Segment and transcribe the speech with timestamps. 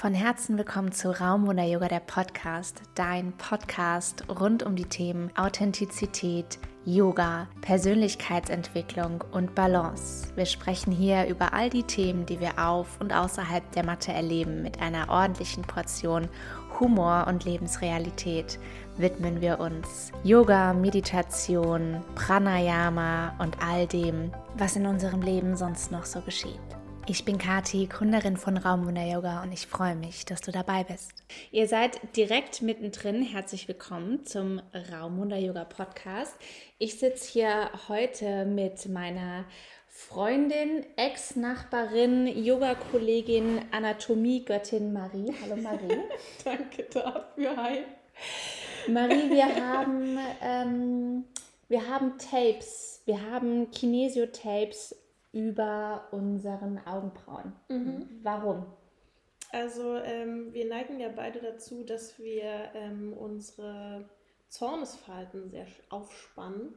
[0.00, 6.60] Von Herzen willkommen zu Raumwunder Yoga, der Podcast, dein Podcast rund um die Themen Authentizität,
[6.84, 10.28] Yoga, Persönlichkeitsentwicklung und Balance.
[10.36, 14.62] Wir sprechen hier über all die Themen, die wir auf und außerhalb der Matte erleben,
[14.62, 16.28] mit einer ordentlichen Portion
[16.78, 18.60] Humor und Lebensrealität
[18.98, 26.04] widmen wir uns Yoga, Meditation, Pranayama und all dem, was in unserem Leben sonst noch
[26.04, 26.77] so geschieht.
[27.10, 31.24] Ich bin Kati, Gründerin von Raumwunder Yoga und ich freue mich, dass du dabei bist.
[31.50, 33.22] Ihr seid direkt mittendrin.
[33.22, 34.60] Herzlich willkommen zum
[34.92, 36.34] Raumwunder Yoga Podcast.
[36.76, 39.46] Ich sitze hier heute mit meiner
[39.88, 45.32] Freundin, Ex-Nachbarin, Yoga-Kollegin, Anatomie-Göttin Marie.
[45.42, 46.02] Hallo Marie.
[46.44, 47.56] Danke dafür.
[47.56, 47.84] Hi.
[48.86, 51.24] Marie, wir haben, ähm,
[51.70, 54.94] wir haben Tapes, wir haben Kinesio-Tapes
[55.38, 57.52] über unseren Augenbrauen.
[57.68, 58.08] Mhm.
[58.22, 58.66] Warum?
[59.52, 64.08] Also ähm, wir neigen ja beide dazu, dass wir ähm, unsere
[64.48, 66.74] Zornesfalten sehr aufspannen.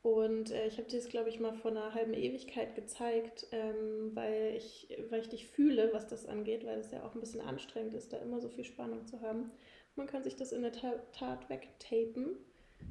[0.00, 4.12] Und äh, ich habe dir das, glaube ich, mal vor einer halben Ewigkeit gezeigt, ähm,
[4.14, 7.42] weil, ich, weil ich dich fühle, was das angeht, weil es ja auch ein bisschen
[7.42, 9.50] anstrengend ist, da immer so viel Spannung zu haben.
[9.96, 12.38] Man kann sich das in der Tat wegtapen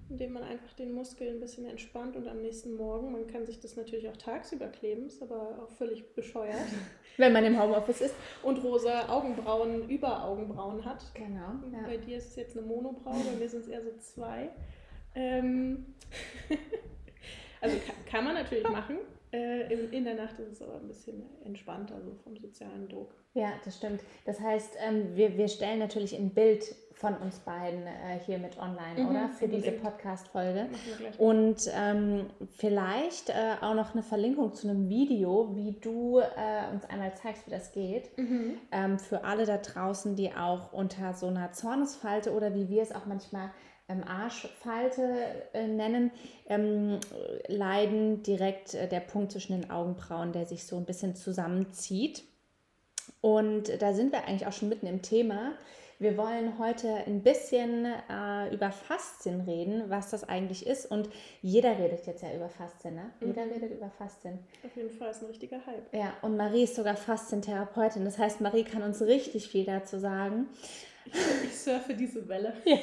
[0.09, 3.59] indem man einfach den Muskel ein bisschen entspannt und am nächsten Morgen, man kann sich
[3.59, 6.55] das natürlich auch tagsüber kleben, ist aber auch völlig bescheuert.
[7.17, 8.15] Wenn man im Homeoffice ist.
[8.43, 11.03] Und rosa Augenbrauen über Augenbrauen hat.
[11.13, 11.55] Genau.
[11.73, 11.85] Ja.
[11.85, 14.49] Bei dir ist es jetzt eine Monobraue, bei mir sind es eher so zwei.
[15.15, 15.95] Ähm
[17.61, 18.97] also kann, kann man natürlich machen.
[19.33, 23.13] Äh, in, in, der Nacht ist es aber ein bisschen entspannter, also vom sozialen Druck.
[23.33, 24.01] Ja, das stimmt.
[24.25, 28.57] Das heißt, ähm, wir, wir stellen natürlich ein Bild von uns beiden äh, hier mit
[28.57, 29.29] online, mhm, oder?
[29.29, 30.67] Für diese Podcast-Folge.
[31.19, 32.25] Und ähm,
[32.57, 37.45] vielleicht äh, auch noch eine Verlinkung zu einem Video, wie du äh, uns einmal zeigst,
[37.45, 38.17] wie das geht.
[38.17, 38.57] Mhm.
[38.71, 42.91] Ähm, für alle da draußen, die auch unter so einer Zornesfalte oder wie wir es
[42.91, 43.51] auch manchmal
[43.89, 45.19] ähm, Arschfalte
[45.53, 46.09] äh, nennen,
[46.49, 46.99] ähm,
[47.47, 52.23] leiden direkt äh, der Punkt zwischen den Augenbrauen, der sich so ein bisschen zusammenzieht.
[53.21, 55.53] Und da sind wir eigentlich auch schon mitten im Thema.
[55.99, 60.85] Wir wollen heute ein bisschen äh, über Faszien reden, was das eigentlich ist.
[60.85, 61.09] Und
[61.41, 63.11] jeder redet jetzt ja über Faszien, ne?
[63.19, 63.27] Mhm.
[63.29, 64.37] Jeder redet über Faszien.
[64.63, 65.91] Auf jeden Fall ist ein richtiger Hype.
[65.91, 68.05] Ja, und Marie ist sogar Faszientherapeutin.
[68.05, 70.47] Das heißt, Marie kann uns richtig viel dazu sagen.
[71.05, 71.13] Ich,
[71.45, 72.53] ich surfe diese Welle.
[72.65, 72.77] Ja.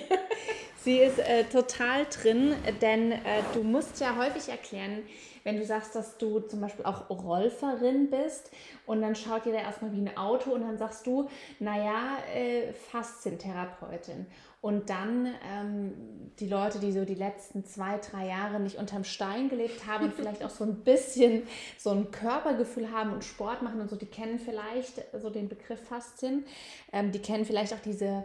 [0.80, 3.16] Sie ist äh, total drin, denn äh,
[3.54, 5.02] du musst ja häufig erklären,
[5.44, 8.50] wenn du sagst, dass du zum Beispiel auch Rolferin bist
[8.86, 11.28] und dann schaut jeder erstmal wie ein Auto und dann sagst du,
[11.60, 14.26] naja, äh, Faszientherapeutin.
[14.62, 15.92] Und dann ähm,
[16.38, 20.14] die Leute, die so die letzten zwei, drei Jahre nicht unterm Stein gelebt haben und
[20.14, 21.42] vielleicht auch so ein bisschen
[21.76, 25.86] so ein Körpergefühl haben und Sport machen und so, die kennen vielleicht so den Begriff
[25.86, 26.46] Faszien.
[26.94, 28.24] Ähm, die kennen vielleicht auch diese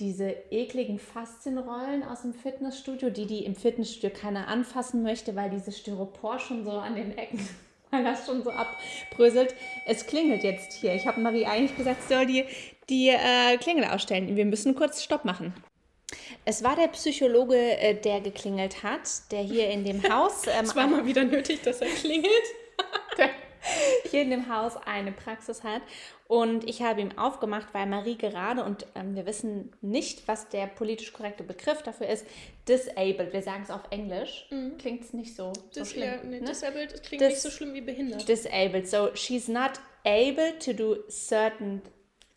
[0.00, 5.78] diese ekligen Faszienrollen aus dem Fitnessstudio, die die im Fitnessstudio keiner anfassen möchte, weil dieses
[5.78, 7.40] Styropor schon so an den Ecken,
[7.90, 9.54] weil das schon so abbröselt.
[9.86, 10.94] Es klingelt jetzt hier.
[10.94, 12.44] Ich habe Marie eigentlich gesagt, soll die,
[12.88, 14.36] die äh, Klingel ausstellen.
[14.36, 15.52] Wir müssen kurz Stopp machen.
[16.44, 20.46] Es war der Psychologe, äh, der geklingelt hat, der hier in dem Haus.
[20.46, 22.32] Ähm, es war mal wieder nötig, dass er klingelt.
[24.10, 25.82] hier in dem Haus eine Praxis hat.
[26.26, 30.66] Und ich habe ihm aufgemacht, weil Marie gerade, und ähm, wir wissen nicht, was der
[30.66, 32.26] politisch korrekte Begriff dafür ist,
[32.68, 33.32] disabled.
[33.32, 34.46] Wir sagen es auf Englisch.
[34.50, 34.76] Mhm.
[34.76, 36.04] Klingt es nicht so, so Dis schlimm.
[36.04, 36.46] Ja, nee, ne?
[36.46, 38.28] Disabled klingt Dis nicht so schlimm wie behindert.
[38.28, 38.86] Disabled.
[38.86, 39.72] So she's not
[40.04, 41.80] able to do certain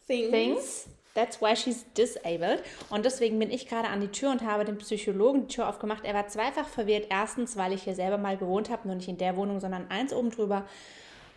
[0.07, 0.31] things.
[0.31, 0.87] things.
[1.13, 2.63] That's why she's disabled.
[2.89, 6.05] Und deswegen bin ich gerade an die Tür und habe dem Psychologen die Tür aufgemacht.
[6.05, 7.07] Er war zweifach verwirrt.
[7.09, 10.13] Erstens, weil ich hier selber mal gewohnt habe, nur nicht in der Wohnung, sondern eins
[10.13, 10.65] oben drüber.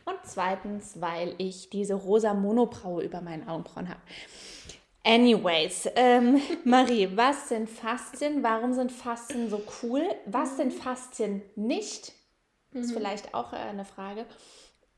[0.04, 4.00] Und zweitens, weil ich diese rosa Monobraue über meinen Augenbrauen habe.
[5.02, 8.42] Anyways, ähm, Marie, was sind Faszien?
[8.42, 10.02] Warum sind Faszien so cool?
[10.26, 12.12] Was sind Faszien nicht?
[12.72, 12.94] Das ist mhm.
[12.94, 14.26] vielleicht auch äh, eine Frage.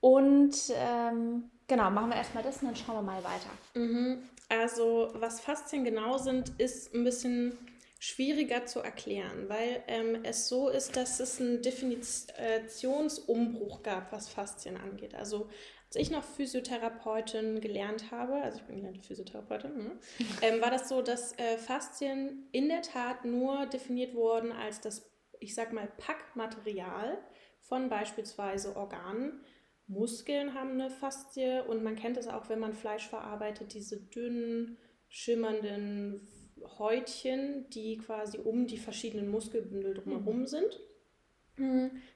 [0.00, 3.50] Und ähm, genau, machen wir erstmal das und dann schauen wir mal weiter.
[3.74, 4.18] Mhm.
[4.48, 7.58] Also, was Faszien genau sind, ist ein bisschen
[8.06, 14.76] schwieriger zu erklären, weil ähm, es so ist, dass es einen Definitionsumbruch gab, was Faszien
[14.76, 15.16] angeht.
[15.16, 15.48] Also
[15.86, 19.98] als ich noch Physiotherapeutin gelernt habe, also ich bin gelernte Physiotherapeutin, ne,
[20.42, 25.10] ähm, war das so, dass äh, Faszien in der Tat nur definiert wurden als das,
[25.40, 27.18] ich sag mal, Packmaterial
[27.60, 29.40] von beispielsweise Organen.
[29.88, 34.78] Muskeln haben eine Faszie und man kennt es auch, wenn man Fleisch verarbeitet, diese dünnen,
[35.08, 36.28] schimmernden
[36.78, 40.46] Häutchen, die quasi um die verschiedenen Muskelbündel drumherum mhm.
[40.46, 40.80] sind,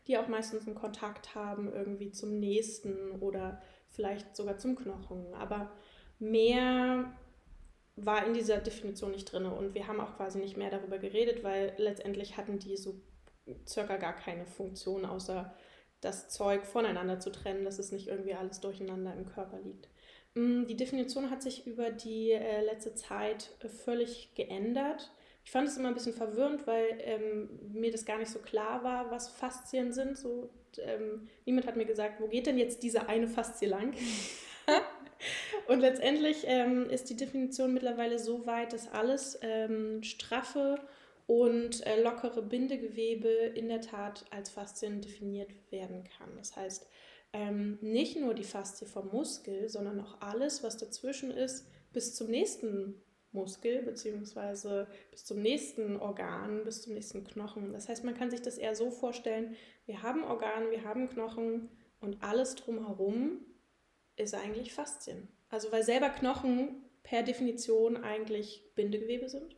[0.07, 5.33] die auch meistens einen Kontakt haben irgendwie zum nächsten oder vielleicht sogar zum Knochen.
[5.35, 5.71] Aber
[6.19, 7.17] mehr
[7.97, 11.43] war in dieser Definition nicht drin und wir haben auch quasi nicht mehr darüber geredet,
[11.43, 13.01] weil letztendlich hatten die so
[13.67, 15.55] circa gar keine Funktion, außer
[16.01, 19.89] das Zeug voneinander zu trennen, dass es nicht irgendwie alles durcheinander im Körper liegt.
[20.35, 25.11] Mm, die Definition hat sich über die äh, letzte Zeit äh, völlig geändert.
[25.45, 28.85] Ich fand es immer ein bisschen verwirrend, weil ähm, mir das gar nicht so klar
[28.85, 30.17] war, was Faszien sind.
[30.17, 33.95] So, ähm, niemand hat mir gesagt, wo geht denn jetzt diese eine Faszie lang?
[35.67, 40.81] Und letztendlich ähm, ist die Definition mittlerweile so weit, dass alles ähm, straffe
[41.27, 46.29] und äh, lockere Bindegewebe in der Tat als Faszien definiert werden kann.
[46.37, 46.89] Das heißt,
[47.33, 52.29] ähm, nicht nur die Faszie vom Muskel, sondern auch alles, was dazwischen ist, bis zum
[52.29, 53.01] nächsten
[53.33, 57.73] Muskel, beziehungsweise bis zum nächsten Organ, bis zum nächsten Knochen.
[57.73, 59.57] Das heißt, man kann sich das eher so vorstellen,
[59.87, 61.69] wir haben Organe, wir haben Knochen
[62.01, 63.45] und alles drumherum
[64.17, 65.29] ist eigentlich Faszien.
[65.49, 69.57] Also weil selber Knochen per Definition eigentlich Bindegewebe sind,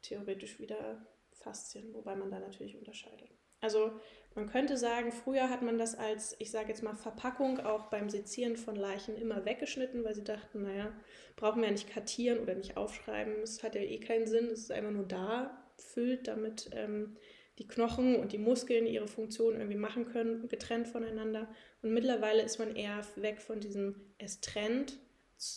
[0.00, 3.30] theoretisch wieder Faszien, wobei man da natürlich unterscheidet.
[3.62, 3.92] Also
[4.34, 8.10] man könnte sagen, früher hat man das als, ich sage jetzt mal, Verpackung auch beim
[8.10, 10.92] Sezieren von Leichen immer weggeschnitten, weil sie dachten, naja,
[11.36, 14.60] brauchen wir ja nicht kartieren oder nicht aufschreiben, es hat ja eh keinen Sinn, es
[14.60, 17.16] ist einfach nur da, füllt, damit ähm,
[17.58, 21.48] die Knochen und die Muskeln ihre Funktion irgendwie machen können, getrennt voneinander.
[21.82, 24.98] Und mittlerweile ist man eher weg von diesem es trennt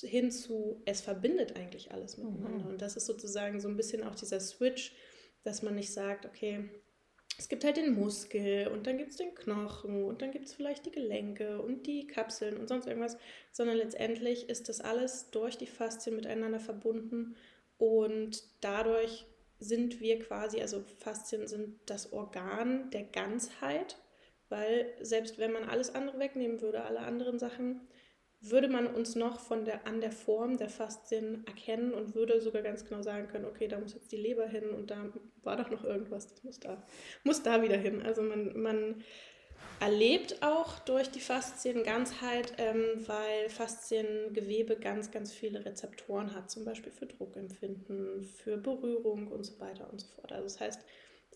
[0.02, 2.66] hin zu es verbindet eigentlich alles miteinander.
[2.66, 2.72] Mhm.
[2.72, 4.96] Und das ist sozusagen so ein bisschen auch dieser Switch,
[5.44, 6.70] dass man nicht sagt, okay,
[7.38, 10.54] es gibt halt den Muskel und dann gibt es den Knochen und dann gibt es
[10.54, 13.18] vielleicht die Gelenke und die Kapseln und sonst irgendwas,
[13.52, 17.36] sondern letztendlich ist das alles durch die Faszien miteinander verbunden
[17.78, 19.26] und dadurch
[19.60, 23.98] sind wir quasi, also Faszien sind das Organ der Ganzheit,
[24.50, 27.82] weil selbst wenn man alles andere wegnehmen würde, alle anderen Sachen,
[28.50, 32.62] würde man uns noch von der, an der Form der Faszien erkennen und würde sogar
[32.62, 35.10] ganz genau sagen können, okay, da muss jetzt die Leber hin und da
[35.44, 36.84] war doch noch irgendwas, das muss da,
[37.24, 38.02] muss da wieder hin.
[38.02, 39.04] Also man, man
[39.80, 46.92] erlebt auch durch die Faszienganzheit, ähm, weil Fasziengewebe ganz, ganz viele Rezeptoren hat, zum Beispiel
[46.92, 50.32] für Druckempfinden, für Berührung und so weiter und so fort.
[50.32, 50.82] Also das heißt,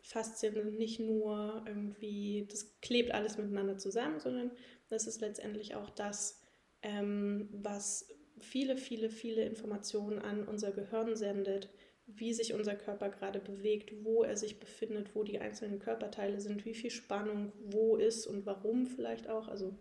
[0.03, 4.51] Faszien sind nicht nur irgendwie, das klebt alles miteinander zusammen, sondern
[4.89, 6.38] das ist letztendlich auch das,
[6.81, 8.07] ähm, was
[8.39, 11.69] viele, viele, viele Informationen an unser Gehirn sendet,
[12.05, 16.65] wie sich unser Körper gerade bewegt, wo er sich befindet, wo die einzelnen Körperteile sind,
[16.65, 19.47] wie viel Spannung wo ist und warum vielleicht auch.
[19.47, 19.77] Also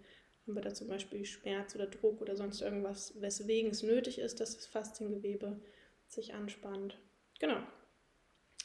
[0.47, 4.41] haben wir da zum Beispiel Schmerz oder Druck oder sonst irgendwas, weswegen es nötig ist,
[4.41, 5.61] dass das Fasziengewebe
[6.07, 6.99] sich anspannt.
[7.39, 7.59] Genau.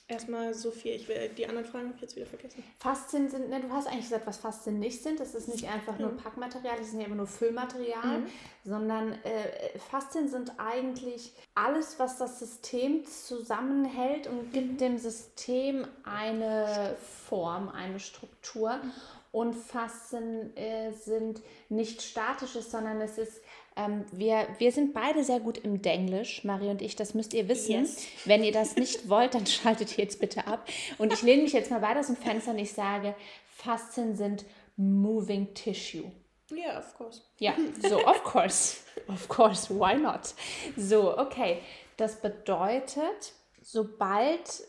[0.06, 0.92] Erstmal so viel.
[0.96, 2.62] Ich will, die anderen Fragen habe ich jetzt wieder vergessen.
[2.78, 5.22] Faszien sind, ne, du hast eigentlich gesagt, was Faszien nicht sind.
[5.22, 8.26] Das ist nicht einfach nur Packmaterial, das ist nicht einfach nur Füllmaterial, mhm.
[8.66, 14.78] sondern äh, Faszien sind eigentlich alles, was das System zusammenhält und gibt mhm.
[14.78, 16.98] dem System eine
[17.30, 18.76] Form, eine Struktur.
[18.84, 18.92] Mhm.
[19.32, 23.42] Und Faszien äh, sind nicht statisches, sondern es ist
[23.76, 27.48] ähm, wir, wir sind beide sehr gut im Denglisch, Marie und ich, das müsst ihr
[27.48, 27.72] wissen.
[27.72, 28.06] Yes.
[28.26, 30.68] Wenn ihr das nicht wollt, dann schaltet ihr jetzt bitte ab.
[30.98, 33.16] Und ich lehne mich jetzt mal weiter aus dem Fenster und ich sage,
[33.46, 36.12] Faszien sind moving tissue.
[36.50, 37.22] Ja, yeah, of course.
[37.40, 37.56] Ja,
[37.90, 38.78] so, of course.
[39.08, 40.34] Of course, why not?
[40.78, 41.60] So, okay.
[41.98, 44.64] Das bedeutet, sobald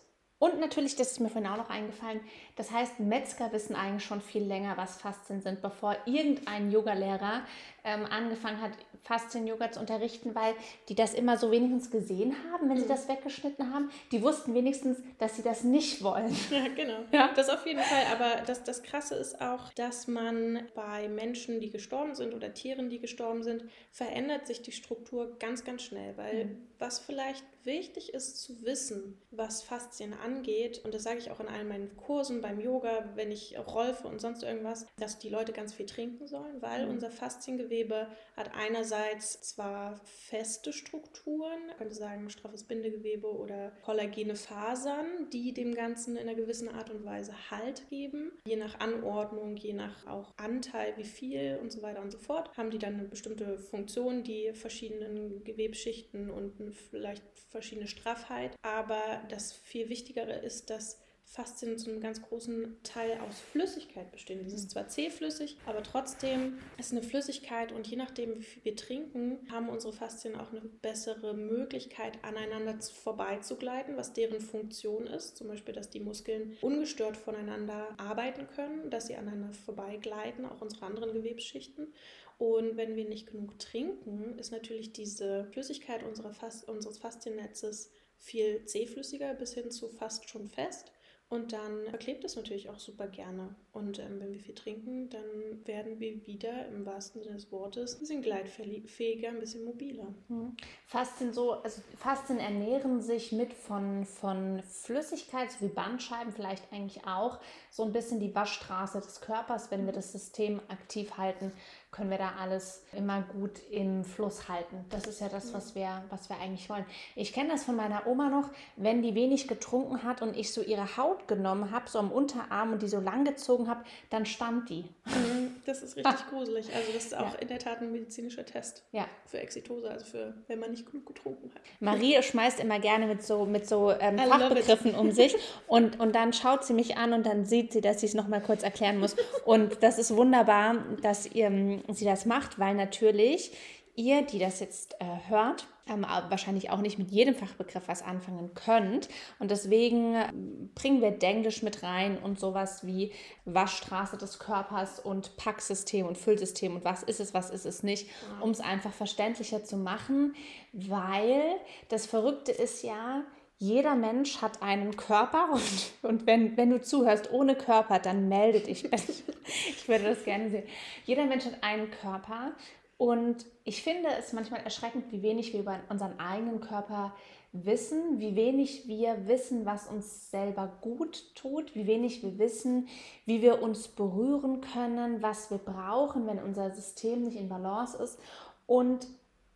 [0.45, 2.21] und natürlich, das ist mir vorhin auch noch eingefallen,
[2.57, 7.43] das heißt, Metzger wissen eigentlich schon viel länger, was Faszien sind, bevor irgendein Yogalehrer
[7.85, 10.55] ähm, angefangen hat, Faszien-Yoga zu unterrichten, weil
[10.89, 12.89] die das immer so wenigstens gesehen haben, wenn sie mhm.
[12.89, 13.91] das weggeschnitten haben.
[14.13, 16.35] Die wussten wenigstens, dass sie das nicht wollen.
[16.51, 16.95] Ja, genau.
[17.13, 17.31] Ja.
[17.35, 18.05] Das auf jeden Fall.
[18.13, 22.89] Aber das, das Krasse ist auch, dass man bei Menschen, die gestorben sind oder Tieren,
[22.89, 26.17] die gestorben sind, verändert sich die Struktur ganz, ganz schnell.
[26.17, 26.67] Weil mhm.
[26.79, 31.49] was vielleicht wichtig ist zu wissen, was Faszien angeht, und das sage ich auch in
[31.49, 35.73] allen meinen Kursen beim Yoga, wenn ich rolfe und sonst irgendwas, dass die Leute ganz
[35.73, 36.93] viel trinken sollen, weil mhm.
[36.93, 45.31] unser Fasziengewebe hat einerseits zwar feste Strukturen, man könnte sagen straffes Bindegewebe oder kollagene Fasern,
[45.33, 48.33] die dem Ganzen in einer gewissen Art und Weise Halt geben.
[48.47, 52.55] Je nach Anordnung, je nach auch Anteil, wie viel und so weiter und so fort,
[52.59, 58.55] haben die dann eine bestimmte Funktion, die verschiedenen Gewebschichten und vielleicht verschiedene Straffheit.
[58.61, 64.45] Aber das viel Wichtigere ist, dass Faszien zu einem ganz großen Teil aus Flüssigkeit bestehen.
[64.45, 68.77] Das ist zwar zähflüssig, aber trotzdem ist eine Flüssigkeit und je nachdem, wie viel wir
[68.77, 75.37] trinken, haben unsere Faszien auch eine bessere Möglichkeit, aneinander vorbeizugleiten, was deren Funktion ist.
[75.37, 80.87] Zum Beispiel, dass die Muskeln ungestört voneinander arbeiten können, dass sie aneinander vorbeigleiten, auch unsere
[80.87, 81.93] anderen Gewebsschichten.
[82.39, 88.65] Und wenn wir nicht genug trinken, ist natürlich diese Flüssigkeit unserer Fas unseres Fasziennetzes viel
[88.65, 90.93] zähflüssiger bis hin zu fast schon fest.
[91.35, 93.57] Und dann verklebt es natürlich auch super gerne.
[93.73, 97.97] Und ähm, wenn wir viel trinken, dann werden wir wieder im wahrsten Sinne des Wortes
[97.97, 100.15] ein bisschen gleitfähiger, ein bisschen mobiler.
[100.29, 100.57] Mhm.
[100.87, 107.05] Faszien so, also Faszien ernähren sich mit von, von Flüssigkeit, so wie Bandscheiben vielleicht eigentlich
[107.05, 111.51] auch, so ein bisschen die Waschstraße des Körpers, wenn wir das System aktiv halten
[111.95, 114.85] können wir da alles immer gut im Fluss halten.
[114.91, 116.85] Das ist ja das, was wir, was wir eigentlich wollen.
[117.15, 120.61] Ich kenne das von meiner Oma noch, wenn die wenig getrunken hat und ich so
[120.61, 124.71] ihre Haut genommen habe, so am Unterarm und die so lang gezogen habe, dann stand
[124.71, 124.87] die.
[125.05, 126.67] Mhm, das ist richtig gruselig.
[126.75, 127.39] Also das ist auch ja.
[127.41, 129.07] in der Tat ein medizinischer Test ja.
[129.27, 131.63] für Exitose, also für, wenn man nicht genug getrunken hat.
[131.81, 136.33] Marie schmeißt immer gerne mit so, mit so ähm, Fachbegriffen um sich und, und dann
[136.33, 139.17] schaut sie mich an und dann sieht sie, dass sie es nochmal kurz erklären muss.
[139.45, 143.53] Und das ist wunderbar, dass ihr sie das macht, weil natürlich
[143.97, 148.55] ihr, die das jetzt äh, hört, ähm, wahrscheinlich auch nicht mit jedem Fachbegriff was anfangen
[148.55, 149.09] könnt.
[149.39, 150.33] Und deswegen äh,
[150.75, 153.13] bringen wir Denglisch mit rein und sowas wie
[153.45, 158.09] Waschstraße des Körpers und Packsystem und Füllsystem und was ist es, was ist es nicht,
[158.41, 160.35] um es einfach verständlicher zu machen,
[160.73, 161.43] weil
[161.89, 163.23] das Verrückte ist ja,
[163.59, 168.61] jeder Mensch hat einen Körper und, und wenn, wenn du zuhörst ohne Körper, dann melde
[168.61, 168.85] dich.
[169.69, 170.65] ich würde das gerne sehen.
[171.05, 172.53] Jeder Mensch hat einen Körper
[172.97, 177.13] und ich finde es manchmal erschreckend, wie wenig wir über unseren eigenen Körper
[177.53, 182.89] wissen, wie wenig wir wissen, was uns selber gut tut, wie wenig wir wissen,
[183.27, 188.19] wie wir uns berühren können, was wir brauchen, wenn unser System nicht in Balance ist
[188.67, 189.07] und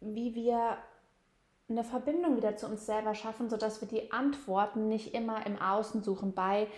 [0.00, 0.78] wie wir
[1.68, 6.02] eine Verbindung wieder zu uns selber schaffen, sodass wir die Antworten nicht immer im Außen
[6.02, 6.68] suchen bei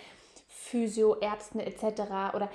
[0.48, 2.34] Physio, Ärzten etc.
[2.34, 2.50] Oder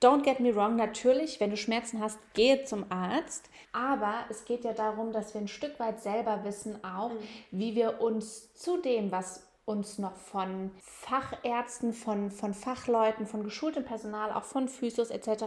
[0.00, 3.50] don't get me wrong, natürlich, wenn du Schmerzen hast, gehe zum Arzt.
[3.72, 7.18] Aber es geht ja darum, dass wir ein Stück weit selber wissen auch, mhm.
[7.50, 13.84] wie wir uns zu dem, was uns noch von Fachärzten, von, von Fachleuten, von geschultem
[13.84, 15.44] Personal, auch von Physios etc.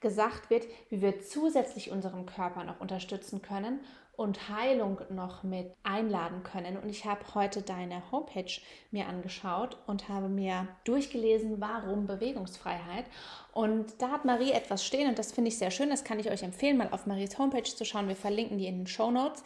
[0.00, 3.80] gesagt wird, wie wir zusätzlich unseren Körper noch unterstützen können
[4.18, 6.76] und Heilung noch mit einladen können.
[6.76, 8.50] Und ich habe heute deine Homepage
[8.90, 13.04] mir angeschaut und habe mir durchgelesen, warum Bewegungsfreiheit.
[13.52, 15.88] Und da hat Marie etwas stehen und das finde ich sehr schön.
[15.88, 18.08] Das kann ich euch empfehlen, mal auf Maries Homepage zu schauen.
[18.08, 19.44] Wir verlinken die in den Show Notes.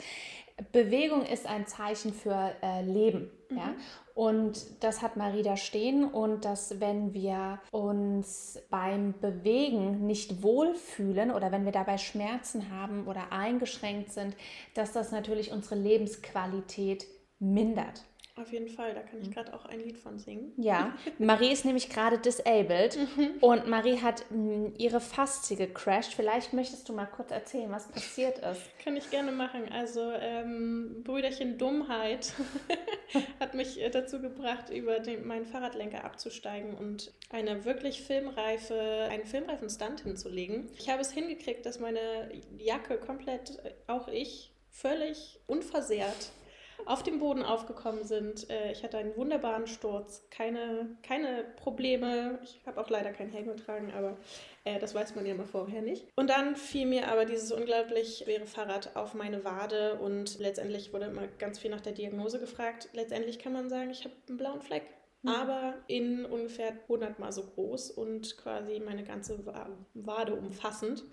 [0.73, 3.31] Bewegung ist ein Zeichen für äh, Leben.
[3.53, 3.59] Mhm.
[3.59, 3.75] Ja?
[4.15, 11.31] Und das hat Marie da stehen und dass wenn wir uns beim Bewegen nicht wohlfühlen
[11.31, 14.37] oder wenn wir dabei Schmerzen haben oder eingeschränkt sind,
[14.75, 17.07] dass das natürlich unsere Lebensqualität
[17.39, 18.05] mindert.
[18.35, 19.33] Auf jeden Fall, da kann ich mhm.
[19.35, 20.53] gerade auch ein Lied von singen.
[20.57, 23.35] Ja, Marie ist nämlich gerade disabled mhm.
[23.41, 26.15] und Marie hat mm, ihre Faszie gecrashed.
[26.15, 28.63] Vielleicht möchtest du mal kurz erzählen, was passiert ist.
[28.83, 29.71] Kann ich gerne machen.
[29.71, 32.33] Also ähm, Brüderchen Dummheit
[33.41, 39.27] hat mich äh, dazu gebracht, über den, meinen Fahrradlenker abzusteigen und eine wirklich filmreife, einen
[39.27, 40.71] filmreifen Stunt hinzulegen.
[40.79, 46.33] Ich habe es hingekriegt, dass meine Jacke komplett, äh, auch ich, völlig unversehrt
[46.87, 48.49] auf dem Boden aufgekommen sind.
[48.51, 52.39] Äh, ich hatte einen wunderbaren Sturz, keine, keine Probleme.
[52.43, 54.17] Ich habe auch leider keinen Helm getragen, aber
[54.65, 56.07] äh, das weiß man ja mal vorher nicht.
[56.17, 61.07] Und dann fiel mir aber dieses unglaublich schwere Fahrrad auf meine Wade und letztendlich wurde
[61.07, 62.89] immer ganz viel nach der Diagnose gefragt.
[62.93, 64.85] Letztendlich kann man sagen, ich habe einen blauen Fleck.
[65.23, 65.31] Mhm.
[65.31, 69.45] Aber in ungefähr 100 Mal so groß und quasi meine ganze
[69.95, 71.05] Wade umfassend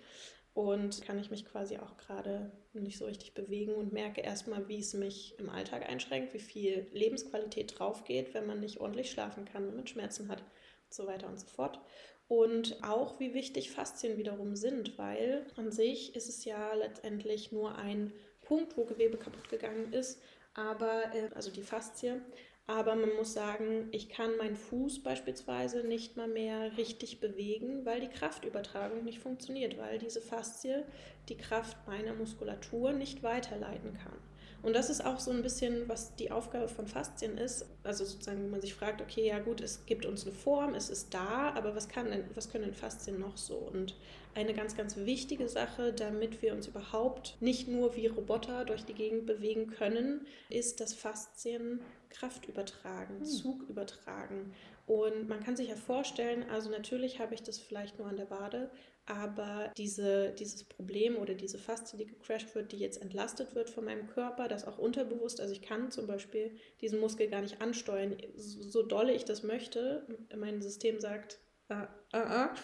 [0.54, 4.80] und kann ich mich quasi auch gerade nicht so richtig bewegen und merke erstmal, wie
[4.80, 9.46] es mich im Alltag einschränkt, wie viel Lebensqualität drauf geht, wenn man nicht ordentlich schlafen
[9.46, 11.80] kann, wenn man Schmerzen hat und so weiter und so fort.
[12.28, 17.76] Und auch, wie wichtig Faszien wiederum sind, weil an sich ist es ja letztendlich nur
[17.76, 20.22] ein Punkt, wo Gewebe kaputt gegangen ist,
[20.54, 22.22] aber äh, also die Faszie,
[22.70, 28.00] aber man muss sagen, ich kann meinen Fuß beispielsweise nicht mal mehr richtig bewegen, weil
[28.00, 30.84] die Kraftübertragung nicht funktioniert, weil diese Faszie
[31.30, 34.20] die Kraft meiner Muskulatur nicht weiterleiten kann.
[34.62, 37.66] Und das ist auch so ein bisschen, was die Aufgabe von Faszien ist.
[37.84, 40.90] Also sozusagen, wenn man sich fragt, okay, ja gut, es gibt uns eine Form, es
[40.90, 43.56] ist da, aber was, kann denn, was können denn Faszien noch so?
[43.56, 43.96] Und
[44.36, 48.94] eine ganz, ganz wichtige Sache, damit wir uns überhaupt nicht nur wie Roboter durch die
[48.94, 53.26] Gegend bewegen können, ist, dass Faszien Kraft übertragen, hm.
[53.26, 54.54] Zug übertragen.
[54.88, 58.32] Und man kann sich ja vorstellen, also natürlich habe ich das vielleicht nur an der
[58.32, 58.72] Wade,
[59.10, 63.86] aber diese, dieses Problem oder diese Faszie, die gecrashed wird, die jetzt entlastet wird von
[63.86, 68.16] meinem Körper, das auch unterbewusst, also ich kann zum Beispiel diesen Muskel gar nicht ansteuern,
[68.36, 70.06] so dolle ich das möchte.
[70.38, 71.40] Mein System sagt,
[71.70, 72.56] ah, ah, ah.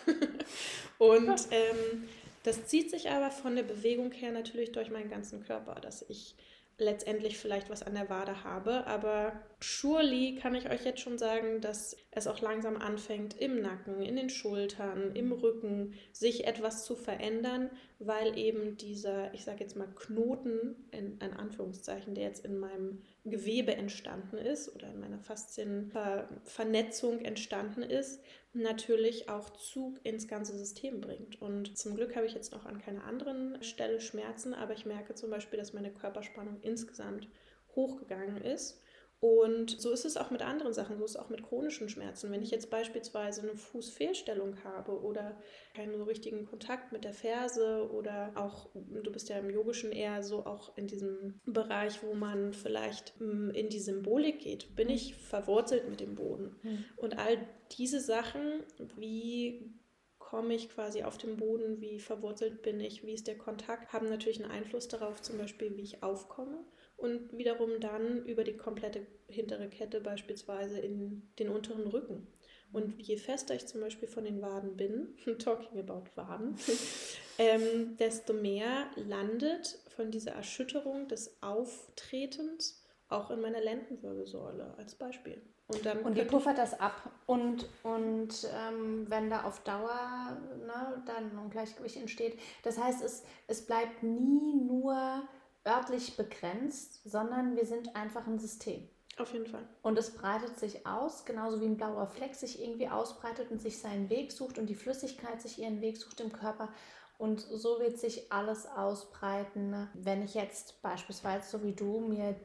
[0.99, 2.07] Und ähm,
[2.43, 6.35] das zieht sich aber von der Bewegung her natürlich durch meinen ganzen Körper, dass ich
[6.77, 8.85] letztendlich vielleicht was an der Wade habe.
[8.87, 14.01] Aber surely kann ich euch jetzt schon sagen, dass es auch langsam anfängt, im Nacken,
[14.01, 19.77] in den Schultern, im Rücken sich etwas zu verändern, weil eben dieser, ich sage jetzt
[19.77, 25.19] mal, Knoten, in, in Anführungszeichen, der jetzt in meinem Gewebe entstanden ist oder in meiner
[25.19, 28.21] Faszienvernetzung entstanden ist,
[28.55, 31.41] natürlich auch Zug ins ganze System bringt.
[31.41, 35.13] Und zum Glück habe ich jetzt noch an keiner anderen Stelle Schmerzen, aber ich merke
[35.13, 37.27] zum Beispiel, dass meine Körperspannung insgesamt
[37.75, 38.81] hochgegangen ist.
[39.19, 42.31] Und so ist es auch mit anderen Sachen, so ist es auch mit chronischen Schmerzen.
[42.31, 45.37] Wenn ich jetzt beispielsweise eine Fußfehlstellung habe oder
[45.73, 50.21] keinen so richtigen Kontakt mit der Ferse oder auch, du bist ja im Yogischen eher
[50.21, 55.15] so auch in diesem Bereich, wo man vielleicht mm, in die Symbolik geht, bin ich
[55.15, 56.57] verwurzelt mit dem Boden.
[56.61, 56.85] Mhm.
[56.97, 57.37] Und all
[57.71, 58.63] diese Sachen,
[58.97, 59.73] wie
[60.19, 64.09] komme ich quasi auf den Boden, wie verwurzelt bin ich, wie ist der Kontakt, haben
[64.09, 66.65] natürlich einen Einfluss darauf, zum Beispiel, wie ich aufkomme
[66.97, 72.27] und wiederum dann über die komplette hintere Kette beispielsweise in den unteren Rücken.
[72.71, 76.57] Und je fester ich zum Beispiel von den Waden bin, talking about Waden,
[77.37, 85.41] ähm, desto mehr landet von dieser Erschütterung des Auftretens auch in meiner Lendenwirbelsäule als Beispiel.
[85.67, 87.11] Und, dann und wie puffert das ab?
[87.25, 93.23] Und, und ähm, wenn da auf Dauer ne, dann ein Ungleichgewicht entsteht, das heißt, es,
[93.47, 95.27] es bleibt nie nur
[95.65, 98.87] örtlich begrenzt, sondern wir sind einfach ein System.
[99.17, 99.65] Auf jeden Fall.
[99.81, 103.79] Und es breitet sich aus, genauso wie ein blauer Fleck sich irgendwie ausbreitet und sich
[103.79, 106.69] seinen Weg sucht und die Flüssigkeit sich ihren Weg sucht im Körper.
[107.17, 109.89] Und so wird sich alles ausbreiten.
[109.93, 112.35] Wenn ich jetzt beispielsweise, so wie du, mir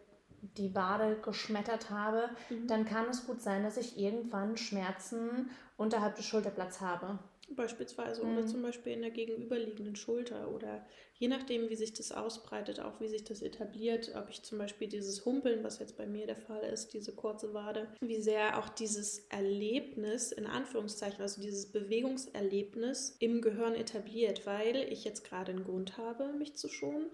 [0.42, 2.68] die Wade geschmettert habe, mhm.
[2.68, 7.18] dann kann es gut sein, dass ich irgendwann Schmerzen unterhalb des Schulterblatts habe
[7.54, 8.32] beispielsweise mhm.
[8.32, 10.86] oder zum Beispiel in der gegenüberliegenden Schulter oder
[11.18, 14.88] je nachdem, wie sich das ausbreitet, auch wie sich das etabliert, ob ich zum Beispiel
[14.88, 18.68] dieses Humpeln, was jetzt bei mir der Fall ist, diese kurze Wade, wie sehr auch
[18.68, 25.64] dieses Erlebnis, in Anführungszeichen, also dieses Bewegungserlebnis im Gehirn etabliert, weil ich jetzt gerade einen
[25.64, 27.10] Grund habe, mich zu schonen.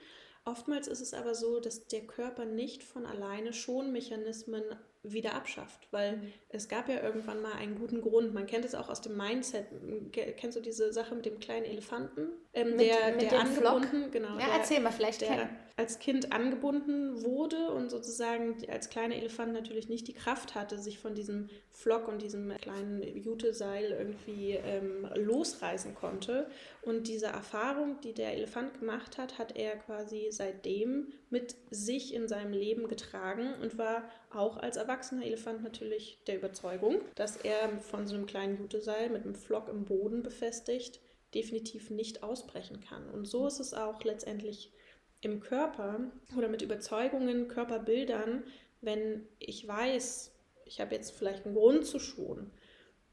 [0.47, 4.63] Oftmals ist es aber so, dass der Körper nicht von alleine Schonmechanismen
[5.03, 6.33] wieder abschafft, weil mhm.
[6.49, 8.33] es gab ja irgendwann mal einen guten Grund.
[8.33, 9.67] Man kennt es auch aus dem Mindset.
[10.13, 12.29] Kennst du diese Sache mit dem kleinen Elefanten?
[12.53, 14.13] Ähm, mit, der mit der angebunden, Flock?
[14.13, 14.39] genau.
[14.39, 15.21] Ja, der, erzähl mal vielleicht.
[15.21, 20.79] Der als Kind angebunden wurde und sozusagen als kleiner Elefant natürlich nicht die Kraft hatte,
[20.79, 26.49] sich von diesem Flock und diesem kleinen Juteseil irgendwie ähm, losreißen konnte.
[26.81, 32.27] Und diese Erfahrung, die der Elefant gemacht hat, hat er quasi seitdem mit sich in
[32.27, 38.07] seinem Leben getragen und war auch als erwachsener Elefant natürlich der Überzeugung, dass er von
[38.07, 41.01] so einem kleinen Juteseil mit einem Flock im Boden befestigt
[41.35, 43.11] definitiv nicht ausbrechen kann.
[43.11, 44.73] Und so ist es auch letztendlich
[45.21, 46.01] im Körper
[46.37, 48.45] oder mit Überzeugungen, Körperbildern,
[48.81, 50.33] wenn ich weiß,
[50.65, 52.51] ich habe jetzt vielleicht einen Grund zu schonen,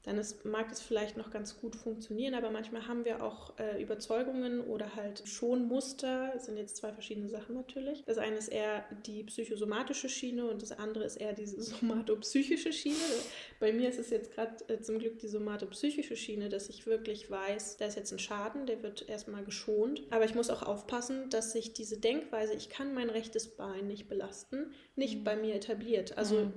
[0.04, 3.82] dann ist, mag es vielleicht noch ganz gut funktionieren, aber manchmal haben wir auch äh,
[3.82, 6.30] Überzeugungen oder halt Schonmuster.
[6.34, 8.04] Das sind jetzt zwei verschiedene Sachen natürlich.
[8.04, 12.96] Das eine ist eher die psychosomatische Schiene und das andere ist eher die somatopsychische Schiene.
[13.60, 17.30] Bei mir ist es jetzt gerade äh, zum Glück die somatopsychische Schiene, dass ich wirklich
[17.30, 20.02] weiß, da ist jetzt ein Schaden, der wird erstmal geschont.
[20.10, 24.08] Aber ich muss auch aufpassen, dass sich diese Denkweise, ich kann mein rechtes Bein nicht
[24.08, 25.24] belasten, nicht mhm.
[25.24, 26.18] bei mir etabliert.
[26.18, 26.52] Also mhm.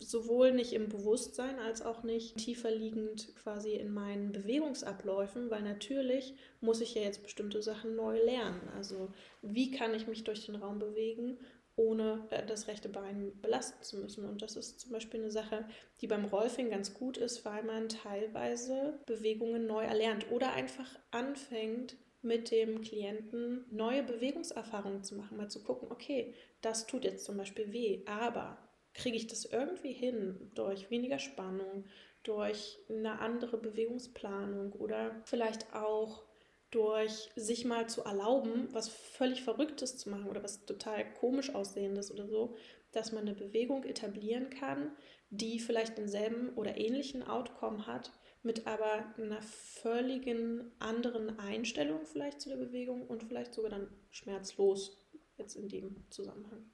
[0.00, 6.34] sowohl nicht im Bewusstsein als auch nicht tiefer liegend quasi in meinen Bewegungsabläufen, weil natürlich
[6.60, 8.68] muss ich ja jetzt bestimmte Sachen neu lernen.
[8.76, 11.38] Also wie kann ich mich durch den Raum bewegen,
[11.76, 14.24] ohne äh, das rechte Bein belasten zu müssen.
[14.24, 15.66] Und das ist zum Beispiel eine Sache,
[16.00, 21.96] die beim Rolfing ganz gut ist, weil man teilweise Bewegungen neu erlernt oder einfach anfängt,
[22.20, 27.36] mit dem Klienten neue Bewegungserfahrungen zu machen, mal zu gucken, okay, das tut jetzt zum
[27.36, 28.58] Beispiel weh, aber
[28.92, 31.84] kriege ich das irgendwie hin durch weniger Spannung,
[32.22, 36.24] durch eine andere Bewegungsplanung oder vielleicht auch
[36.70, 42.12] durch sich mal zu erlauben, was völlig Verrücktes zu machen oder was total komisch aussehendes
[42.12, 42.56] oder so,
[42.92, 44.92] dass man eine Bewegung etablieren kann,
[45.30, 52.48] die vielleicht denselben oder ähnlichen Outcome hat, mit aber einer völligen anderen Einstellung vielleicht zu
[52.48, 54.96] der Bewegung und vielleicht sogar dann schmerzlos
[55.36, 56.70] jetzt in dem Zusammenhang.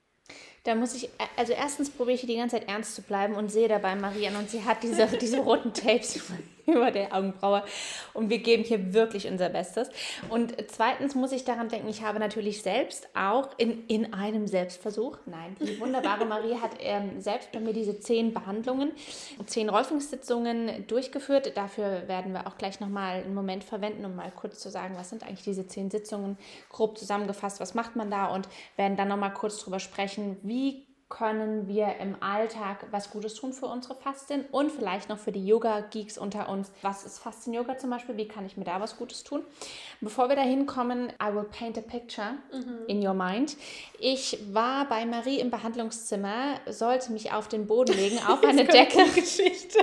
[0.65, 3.69] Da muss ich, also erstens probiere ich die ganze Zeit ernst zu bleiben und sehe
[3.69, 6.23] dabei Marianne und sie hat diese, diese roten Tapes
[6.75, 7.63] über der Augenbraue
[8.13, 9.91] und wir geben hier wirklich unser Bestes.
[10.31, 15.19] Und zweitens muss ich daran denken, ich habe natürlich selbst auch in, in einem Selbstversuch,
[15.27, 18.93] nein, die wunderbare Marie hat ähm, selbst bei mir diese zehn Behandlungen,
[19.47, 21.57] zehn Rolfingssitzungen durchgeführt.
[21.57, 25.11] Dafür werden wir auch gleich nochmal einen Moment verwenden, um mal kurz zu sagen, was
[25.11, 26.39] sind eigentlich diese zehn Sitzungen,
[26.71, 31.69] grob zusammengefasst, was macht man da und werden dann nochmal kurz drüber sprechen, wie können
[31.69, 36.19] wir im Alltag was Gutes tun für unsere Faszien und vielleicht noch für die Yoga-Geeks
[36.19, 36.73] unter uns.
[36.83, 38.17] Was ist Faszien-Yoga zum Beispiel?
[38.17, 39.43] Wie kann ich mir da was Gutes tun?
[40.01, 42.87] Bevor wir dahin kommen, I will paint a picture mhm.
[42.89, 43.57] in your mind.
[44.01, 49.05] Ich war bei Marie im Behandlungszimmer, sollte mich auf den Boden legen, auf eine Decke.
[49.15, 49.79] Geschichte.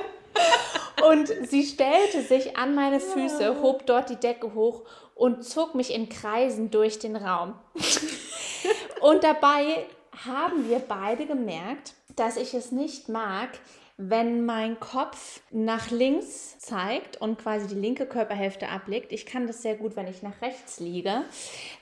[1.09, 4.81] und sie stellte sich an meine Füße, hob dort die Decke hoch
[5.15, 7.53] und zog mich in Kreisen durch den Raum.
[9.01, 9.85] und dabei
[10.25, 13.49] haben wir beide gemerkt, dass ich es nicht mag,
[13.97, 19.11] wenn mein Kopf nach links zeigt und quasi die linke Körperhälfte ablegt.
[19.11, 21.21] Ich kann das sehr gut, wenn ich nach rechts liege,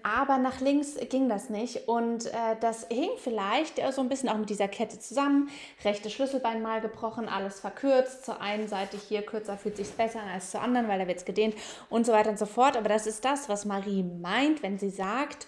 [0.04, 4.38] aber nach links ging das nicht und äh, das hing vielleicht so ein bisschen auch
[4.38, 5.50] mit dieser Kette zusammen.
[5.86, 8.26] Rechte Schlüsselbein mal gebrochen, alles verkürzt.
[8.26, 11.26] Zur einen Seite hier kürzer fühlt sich besser als zur anderen, weil da wird es
[11.26, 11.56] gedehnt
[11.90, 12.76] und so weiter und so fort.
[12.76, 15.48] Aber das ist das, was Marie meint, wenn sie sagt,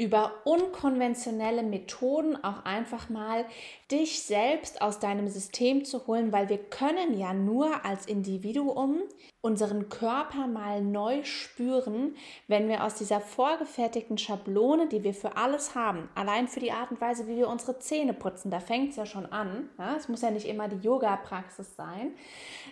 [0.00, 3.44] über unkonventionelle Methoden auch einfach mal
[3.90, 9.02] dich selbst aus deinem System zu holen, weil wir können ja nur als Individuum
[9.42, 12.14] unseren Körper mal neu spüren,
[12.46, 16.90] wenn wir aus dieser vorgefertigten Schablone, die wir für alles haben, allein für die Art
[16.90, 19.70] und Weise, wie wir unsere Zähne putzen, da fängt es ja schon an.
[19.78, 19.96] Ja?
[19.96, 22.12] Es muss ja nicht immer die Yoga-Praxis sein,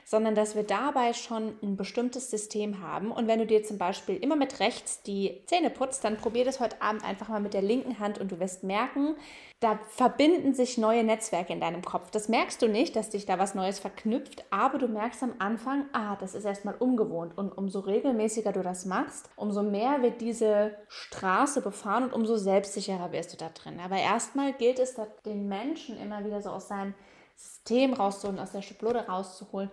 [0.05, 3.13] sondern dass wir dabei schon ein bestimmtes System haben.
[3.13, 6.61] Und wenn du dir zum Beispiel immer mit rechts die Zähne putzt, dann probier das
[6.61, 9.17] heute Abend einfach mal mit der linken Hand und du wirst merken,
[9.59, 12.13] da verbinden sich neue Netzwerke in deinem Kopf.
[12.13, 15.87] Das merkst du nicht, dass dich da was Neues verknüpft, aber du merkst am Anfang,
[15.93, 17.37] ah, das ist erstmal ungewohnt.
[17.37, 23.11] Und umso regelmäßiger du das machst, umso mehr wird diese Straße befahren und umso selbstsicherer
[23.11, 23.81] wirst du da drin.
[23.85, 24.95] Aber erstmal gilt es,
[25.27, 26.95] den Menschen immer wieder so aus seinem
[27.35, 29.73] System rauszuholen, aus der Schublade rauszuholen.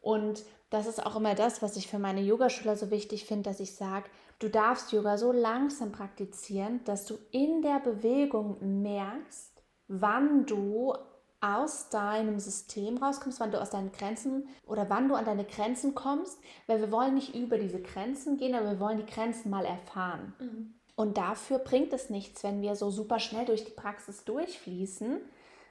[0.00, 3.60] Und das ist auch immer das, was ich für meine Yogaschüler so wichtig finde, dass
[3.60, 10.44] ich sage, Du darfst Yoga so langsam praktizieren, dass du in der Bewegung merkst, wann
[10.44, 10.94] du
[11.40, 15.94] aus deinem System rauskommst, wann du aus deinen Grenzen oder wann du an deine Grenzen
[15.94, 19.64] kommst, weil wir wollen nicht über diese Grenzen gehen, aber wir wollen die Grenzen mal
[19.64, 20.34] erfahren.
[20.38, 20.74] Mhm.
[20.96, 25.20] Und dafür bringt es nichts, wenn wir so super schnell durch die Praxis durchfließen,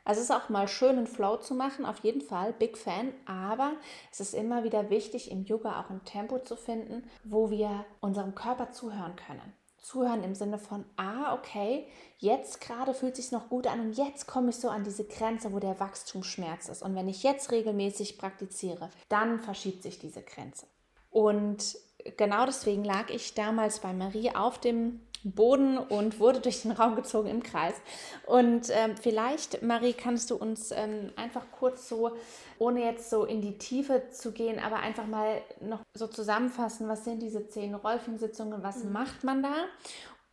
[0.06, 3.12] also es ist auch mal schön, einen Flow zu machen, auf jeden Fall, Big Fan,
[3.26, 3.74] aber
[4.12, 8.36] es ist immer wieder wichtig, im Yoga auch ein Tempo zu finden, wo wir unserem
[8.36, 9.54] Körper zuhören können.
[9.82, 11.88] Zuhören im Sinne von, ah, okay,
[12.18, 15.06] jetzt gerade fühlt es sich noch gut an und jetzt komme ich so an diese
[15.06, 16.82] Grenze, wo der Wachstumsschmerz ist.
[16.82, 20.68] Und wenn ich jetzt regelmäßig praktiziere, dann verschiebt sich diese Grenze.
[21.12, 21.78] Und
[22.18, 26.96] genau deswegen lag ich damals bei Marie auf dem Boden und wurde durch den Raum
[26.96, 27.74] gezogen im Kreis.
[28.28, 32.12] Und ähm, vielleicht, Marie, kannst du uns ähm, einfach kurz so,
[32.60, 37.04] ohne jetzt so in die Tiefe zu gehen, aber einfach mal noch so zusammenfassen, was
[37.04, 38.92] sind diese zehn Rolfing-Sitzungen, was mhm.
[38.94, 39.66] macht man da?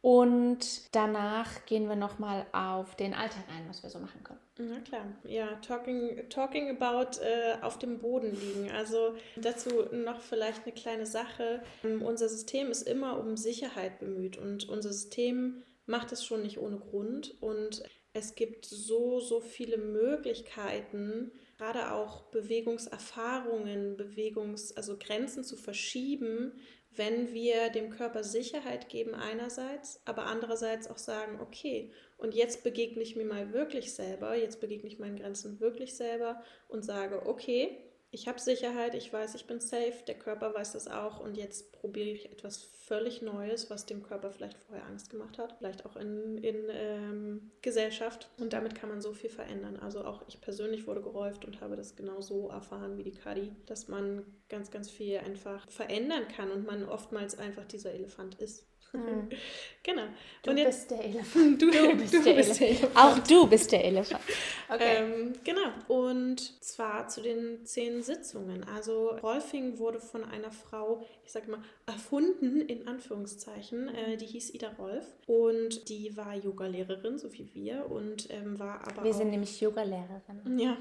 [0.02, 4.41] Und danach gehen wir nochmal auf den Alltag ein, was wir so machen können.
[4.68, 8.70] Na klar, ja, talking, talking about äh, auf dem Boden liegen.
[8.70, 11.62] Also dazu noch vielleicht eine kleine Sache.
[11.84, 16.58] Ähm, unser System ist immer um Sicherheit bemüht und unser System macht es schon nicht
[16.58, 17.36] ohne Grund.
[17.40, 26.52] Und es gibt so, so viele Möglichkeiten, gerade auch Bewegungserfahrungen, Bewegungs-, also Grenzen zu verschieben,
[26.94, 31.90] wenn wir dem Körper Sicherheit geben einerseits, aber andererseits auch sagen, okay,
[32.22, 36.40] und jetzt begegne ich mir mal wirklich selber, jetzt begegne ich meinen Grenzen wirklich selber
[36.68, 37.76] und sage, okay,
[38.12, 41.72] ich habe Sicherheit, ich weiß, ich bin safe, der Körper weiß das auch und jetzt
[41.72, 45.96] probiere ich etwas völlig Neues, was dem Körper vielleicht vorher Angst gemacht hat, vielleicht auch
[45.96, 48.28] in, in ähm, Gesellschaft.
[48.38, 49.76] Und damit kann man so viel verändern.
[49.78, 53.88] Also auch ich persönlich wurde geräuft und habe das genauso erfahren wie die Kadi, dass
[53.88, 58.66] man ganz, ganz viel einfach verändern kann und man oftmals einfach dieser Elefant ist.
[58.92, 59.28] Mhm.
[59.82, 60.02] genau.
[60.42, 61.62] Du und bist der Elefant.
[61.62, 62.96] Du, Du bist, du der, bist der Elefant.
[62.96, 64.22] Auch du bist der Elefant.
[64.72, 64.96] Okay.
[65.00, 65.68] Ähm, genau.
[65.88, 68.64] Und zwar zu den zehn Sitzungen.
[68.64, 73.94] Also Rolfing wurde von einer Frau, ich sage mal, erfunden, in Anführungszeichen.
[73.94, 75.04] Äh, die hieß Ida Rolf.
[75.26, 77.90] Und die war Yogalehrerin, so wie wir.
[77.90, 80.58] Und ähm, war aber Wir sind nämlich Yoga-Lehrerin.
[80.58, 80.78] Ja,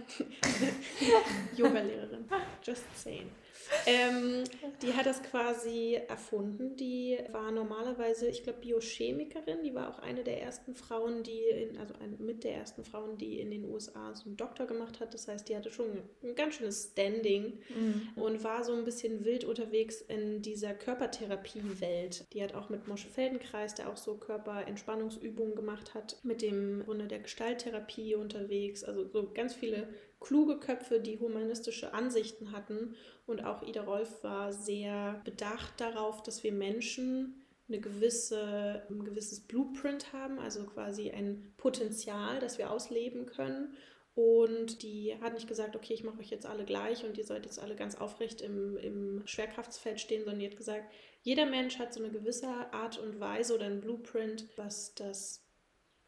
[1.57, 2.23] Yoga-Lehrerin.
[2.63, 3.29] Just saying.
[3.85, 4.43] Ähm,
[4.81, 6.75] die hat das quasi erfunden.
[6.75, 9.63] Die war normalerweise, ich glaube, Biochemikerin.
[9.63, 13.17] Die war auch eine der ersten Frauen, die, in, also eine, mit der ersten Frauen,
[13.17, 15.13] die in den USA so einen Doktor gemacht hat.
[15.13, 17.59] Das heißt, die hatte schon ein ganz schönes Standing
[18.15, 22.25] und war so ein bisschen wild unterwegs in dieser Körpertherapie-Welt.
[22.33, 27.07] Die hat auch mit Mosche Feldenkreis, der auch so Körperentspannungsübungen gemacht hat, mit dem Grunde
[27.07, 28.83] der Gestalttherapie unterwegs.
[28.83, 29.87] Also so ganz viele
[30.21, 32.95] kluge Köpfe, die humanistische Ansichten hatten.
[33.25, 39.41] Und auch Ida Rolf war sehr bedacht darauf, dass wir Menschen eine gewisse, ein gewisses
[39.41, 43.75] Blueprint haben, also quasi ein Potenzial, das wir ausleben können.
[44.13, 47.45] Und die hat nicht gesagt, okay, ich mache euch jetzt alle gleich und ihr sollt
[47.45, 51.93] jetzt alle ganz aufrecht im, im Schwerkraftsfeld stehen, sondern die hat gesagt, jeder Mensch hat
[51.93, 55.47] so eine gewisse Art und Weise oder ein Blueprint, was das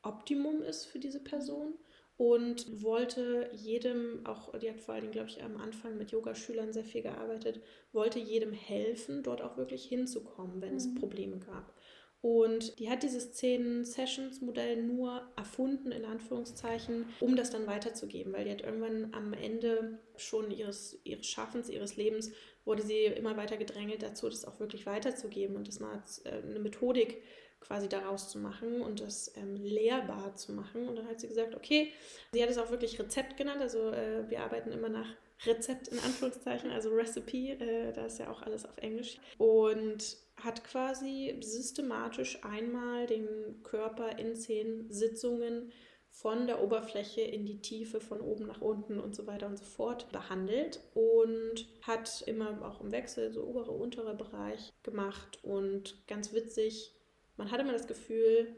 [0.01, 1.75] Optimum ist für diese Person
[2.17, 6.71] und wollte jedem, auch die hat vor allen Dingen, glaube ich, am Anfang mit Yogaschülern
[6.71, 11.73] sehr viel gearbeitet, wollte jedem helfen, dort auch wirklich hinzukommen, wenn es Probleme gab.
[12.21, 18.51] Und die hat dieses 10-Sessions-Modell nur erfunden, in Anführungszeichen, um das dann weiterzugeben, weil die
[18.51, 22.31] hat irgendwann am Ende schon ihres, ihres Schaffens, ihres Lebens,
[22.63, 26.41] wurde sie immer weiter gedrängelt dazu, das auch wirklich weiterzugeben und das mal als, äh,
[26.41, 27.21] eine Methodik
[27.65, 30.87] quasi daraus zu machen und das ähm, lehrbar zu machen.
[30.87, 31.91] Und dann hat sie gesagt, okay,
[32.33, 35.07] sie hat es auch wirklich Rezept genannt, also äh, wir arbeiten immer nach
[35.45, 39.17] Rezept in Anführungszeichen, also Recipe, äh, da ist ja auch alles auf Englisch.
[39.37, 45.71] Und hat quasi systematisch einmal den Körper in zehn Sitzungen
[46.09, 49.65] von der Oberfläche in die Tiefe, von oben nach unten und so weiter und so
[49.65, 56.31] fort behandelt und hat immer auch im Wechsel so obere, untere Bereich gemacht und ganz
[56.31, 56.93] witzig,
[57.37, 58.55] man hatte immer das Gefühl,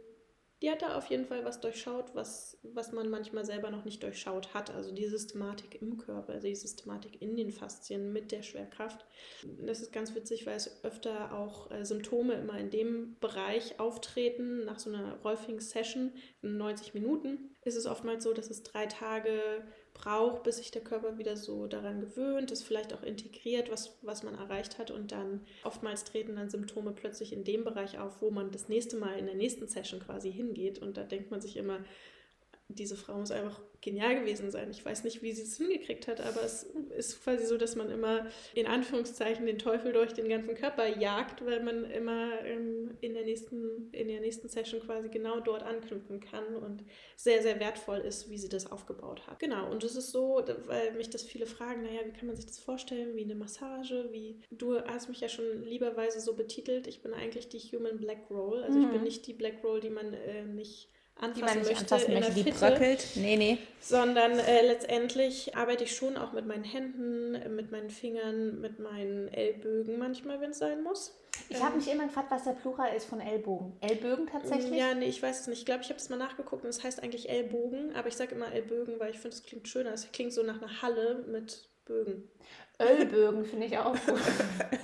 [0.61, 4.01] die hat da auf jeden Fall was durchschaut, was, was man manchmal selber noch nicht
[4.01, 4.71] durchschaut hat.
[4.71, 9.05] Also die Systematik im Körper, also die Systematik in den Faszien mit der Schwerkraft.
[9.59, 14.63] Das ist ganz witzig, weil es öfter auch äh, Symptome immer in dem Bereich auftreten.
[14.63, 19.41] Nach so einer Rolfing-Session in 90 Minuten ist es oftmals so, dass es drei Tage
[19.95, 24.21] braucht, bis sich der Körper wieder so daran gewöhnt, das vielleicht auch integriert, was, was
[24.21, 24.91] man erreicht hat.
[24.91, 28.97] Und dann oftmals treten dann Symptome plötzlich in dem Bereich auf, wo man das nächste
[28.97, 30.79] Mal in der nächsten Session quasi hingeht.
[30.79, 31.79] Und da denkt man sich immer,
[32.67, 34.71] diese Frau muss einfach genial gewesen sein.
[34.71, 36.63] Ich weiß nicht, wie sie es hingekriegt hat, aber es
[36.97, 38.25] ist quasi so, dass man immer
[38.55, 43.23] in Anführungszeichen den Teufel durch den ganzen Körper jagt, weil man immer ähm, in, der
[43.23, 46.83] nächsten, in der nächsten Session quasi genau dort anknüpfen kann und
[47.15, 49.37] sehr, sehr wertvoll ist, wie sie das aufgebaut hat.
[49.37, 52.47] Genau, und es ist so, weil mich das viele fragen, naja, wie kann man sich
[52.47, 57.03] das vorstellen, wie eine Massage, wie du hast mich ja schon lieberweise so betitelt, ich
[57.03, 60.13] bin eigentlich die Human Black Roll, also ich bin nicht die Black Roll, die man
[60.13, 63.07] äh, nicht anfassen Die man nicht möchte anfassen möchte, die Fitte, bröckelt.
[63.15, 63.57] Nee, nee.
[63.79, 69.27] sondern äh, letztendlich arbeite ich schon auch mit meinen Händen, mit meinen Fingern, mit meinen
[69.29, 71.15] Ellbögen manchmal, wenn es sein muss.
[71.49, 73.73] Ich habe mich immer gefragt, was der Plural ist von Ellbogen.
[73.81, 74.79] Ellbögen tatsächlich?
[74.79, 75.59] Ja, nee, ich weiß es nicht.
[75.59, 78.35] Ich glaube, ich habe es mal nachgeguckt und es heißt eigentlich Ellbogen, aber ich sage
[78.35, 79.93] immer Ellbögen, weil ich finde, es klingt schöner.
[79.93, 82.29] Es klingt so nach einer Halle mit Bögen.
[82.81, 84.19] Ölbögen finde ich auch gut.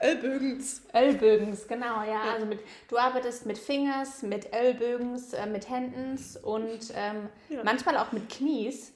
[0.00, 0.82] Ellbögens.
[0.94, 2.22] Ölbögens, genau, ja.
[2.32, 7.62] Also mit, du arbeitest mit Fingers, mit Ellbögens, äh, mit Händens und ähm, Ja.
[7.64, 8.92] manchmal auch mit Knies.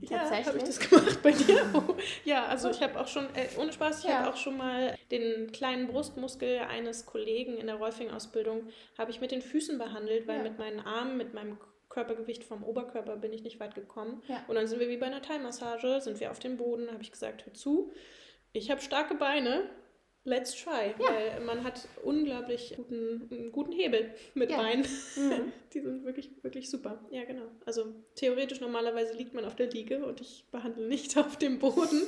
[0.00, 0.46] Ja, Tatsächlich.
[0.48, 1.64] habe ich das gemacht bei dir?
[1.74, 1.94] Oh.
[2.24, 4.18] Ja, also ich habe auch schon, äh, ohne Spaß, ich Ja.
[4.18, 9.30] habe auch schon mal den kleinen Brustmuskel eines Kollegen in der Rolfing-Ausbildung habe ich mit
[9.30, 10.42] den Füßen behandelt, weil Ja.
[10.42, 11.56] mit meinen Armen, mit meinem
[11.92, 14.22] Körpergewicht vom Oberkörper bin ich nicht weit gekommen.
[14.26, 14.42] Ja.
[14.48, 17.12] Und dann sind wir wie bei einer Thai-Massage, sind wir auf dem Boden, habe ich
[17.12, 17.92] gesagt, hör zu,
[18.54, 19.68] ich habe starke Beine,
[20.24, 20.94] let's try.
[20.96, 24.56] Weil man hat unglaublich guten, einen guten Hebel mit Ja.
[24.56, 24.86] Beinen.
[25.16, 25.52] Mhm.
[25.74, 27.04] Die sind wirklich, wirklich super.
[27.10, 27.46] Ja, genau.
[27.66, 32.02] Also theoretisch normalerweise liegt man auf der Liege und ich behandle nicht auf dem Boden.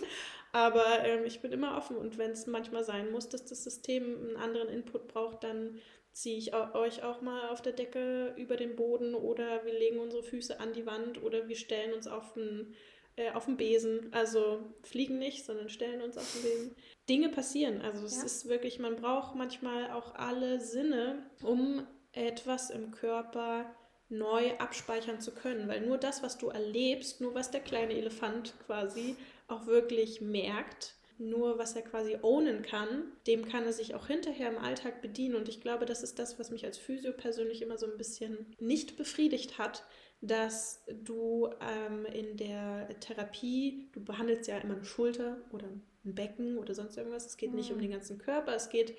[0.53, 4.05] Aber ähm, ich bin immer offen und wenn es manchmal sein muss, dass das System
[4.05, 5.81] einen anderen Input braucht, dann
[6.14, 10.22] ziehe ich euch auch mal auf der Decke über den Boden oder wir legen unsere
[10.22, 12.74] Füße an die Wand oder wir stellen uns auf den,
[13.16, 14.09] äh, auf den Besen.
[14.12, 16.77] Also fliegen nicht, sondern stellen uns auf den Besen.
[17.09, 17.83] Dinge passieren.
[17.83, 18.24] Also es Ja.
[18.27, 23.66] ist wirklich, man braucht manchmal auch alle Sinne, um etwas im Körper
[24.09, 25.66] neu abspeichern zu können.
[25.66, 29.16] Weil nur das, was du erlebst, nur was der kleine Elefant quasi
[29.48, 34.50] auch wirklich merkt, nur was er quasi ownen kann, dem kann er sich auch hinterher
[34.50, 35.37] im Alltag bedienen.
[35.37, 38.55] Und ich glaube, das ist das, was mich als Physio persönlich immer so ein bisschen
[38.59, 39.85] nicht befriedigt hat,
[40.20, 46.59] dass du ähm, in der Therapie, du behandelst ja immer eine Schulter oder ein Becken
[46.59, 47.27] oder sonst irgendwas.
[47.27, 47.57] Es geht mhm.
[47.57, 47.83] nicht um mhm.
[47.83, 48.96] den ganzen Körper, es geht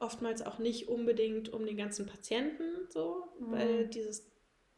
[0.00, 3.52] oftmals auch nicht unbedingt um den ganzen Patienten, so, mhm.
[3.52, 4.26] weil dieses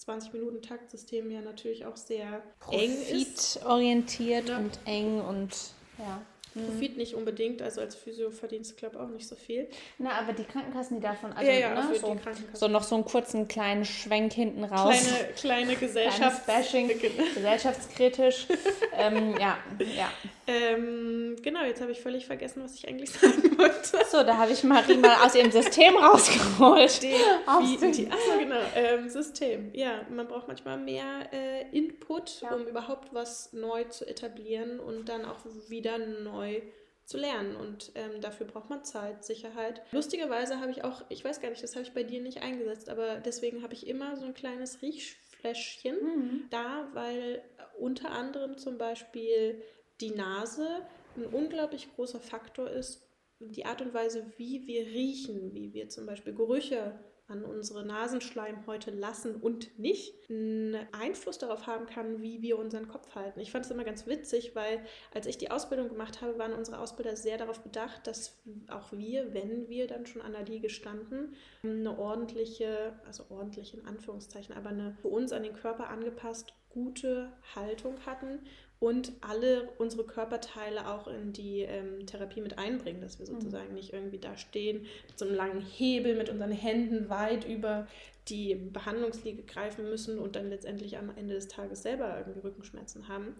[0.07, 3.55] 20-Minuten-Taktsystem ja natürlich auch sehr eng ist.
[3.55, 4.59] Profitorientiert ja.
[4.59, 5.55] und eng und
[5.99, 6.21] ja.
[6.55, 6.99] Profit mhm.
[6.99, 9.69] nicht unbedingt, also als Physio verdienst du, glaube ich, auch nicht so viel.
[9.99, 12.17] Na, aber die Krankenkassen, die davon, also ja, ja, ne, so,
[12.53, 14.95] so, noch so einen kurzen kleinen Schwenk hinten raus.
[14.95, 16.91] Kleine, kleine Gesellschafts Bashing,
[17.35, 18.47] gesellschaftskritisch.
[18.97, 19.59] ähm, ja,
[19.97, 20.11] ja.
[20.47, 23.99] Ähm, genau, jetzt habe ich völlig vergessen, was ich eigentlich sagen wollte.
[24.11, 27.03] So, da habe ich Marie mal aus ihrem System rausgeholt.
[27.03, 29.71] Die, die, achso, genau, ähm, System.
[29.75, 32.55] Ja, man braucht manchmal mehr äh, Input, ja.
[32.55, 36.61] um überhaupt was neu zu etablieren und dann auch wieder neu
[37.05, 37.57] zu lernen.
[37.57, 39.83] Und ähm, dafür braucht man Zeit, Sicherheit.
[39.93, 42.89] Lustigerweise habe ich auch, ich weiß gar nicht, das habe ich bei dir nicht eingesetzt,
[42.89, 46.47] aber deswegen habe ich immer so ein kleines Riechfläschchen mhm.
[46.51, 47.43] da, weil
[47.79, 49.63] unter anderem zum Beispiel
[50.01, 50.83] die Nase
[51.17, 53.09] ein unglaublich großer Faktor ist,
[53.41, 58.91] die Art und Weise, wie wir riechen, wie wir zum Beispiel Gerüche an unsere Nasenschleimhäute
[58.91, 63.41] lassen und nicht, einen Einfluss darauf haben kann, wie wir unseren Kopf halten.
[63.41, 66.79] Ich fand es immer ganz witzig, weil als ich die Ausbildung gemacht habe, waren unsere
[66.79, 71.35] Ausbilder sehr darauf bedacht, dass auch wir, wenn wir dann schon an der Liege standen,
[71.63, 77.33] eine ordentliche, also ordentlich in Anführungszeichen, aber eine für uns an den Körper angepasst gute
[77.55, 78.41] Haltung hatten
[78.85, 83.41] und alle unsere Körperteile auch in die ähm, Therapie mit einbringen, dass wir mhm.
[83.41, 83.75] sozusagen mhm.
[83.77, 87.87] nicht irgendwie da stehen mit so einem langen Hebel mit unseren Händen weit über
[88.29, 93.35] die Behandlungsliege greifen müssen und dann letztendlich am Ende des Tages selber irgendwie Rückenschmerzen haben.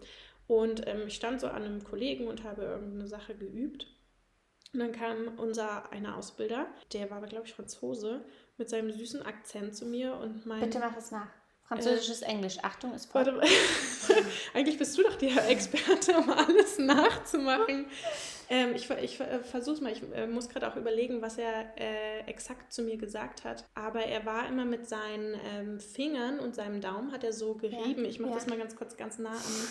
[0.47, 3.85] Und ähm, ich stand so an einem Kollegen und habe irgendeine Sache geübt.
[4.73, 8.25] Und dann kam unser einer Ausbilder, der war aber, glaube ich, Franzose,
[8.57, 10.65] mit seinem süßen Akzent zu mir und meinte.
[10.65, 11.29] Bitte mach es nach.
[11.67, 12.57] Französisch ist Englisch.
[12.61, 13.25] Achtung, ist voll.
[13.25, 13.41] Warte,
[14.53, 17.87] eigentlich bist du doch der Experte, um alles nachzumachen.
[18.49, 19.91] Ähm, ich ich äh, versuche es mal.
[19.91, 23.65] Ich äh, muss gerade auch überlegen, was er äh, exakt zu mir gesagt hat.
[23.73, 28.03] Aber er war immer mit seinen ähm, Fingern und seinem Daumen hat er so gerieben.
[28.03, 28.35] Ja, ich mache ja.
[28.35, 29.67] das mal ganz kurz ganz nah an.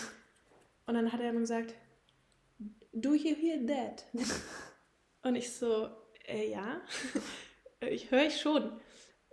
[0.87, 1.75] Und dann hat er immer gesagt,
[2.91, 4.05] Do you hear that?
[5.23, 5.89] und ich so,
[6.27, 6.81] äh, ja,
[7.81, 8.73] ich höre ich schon.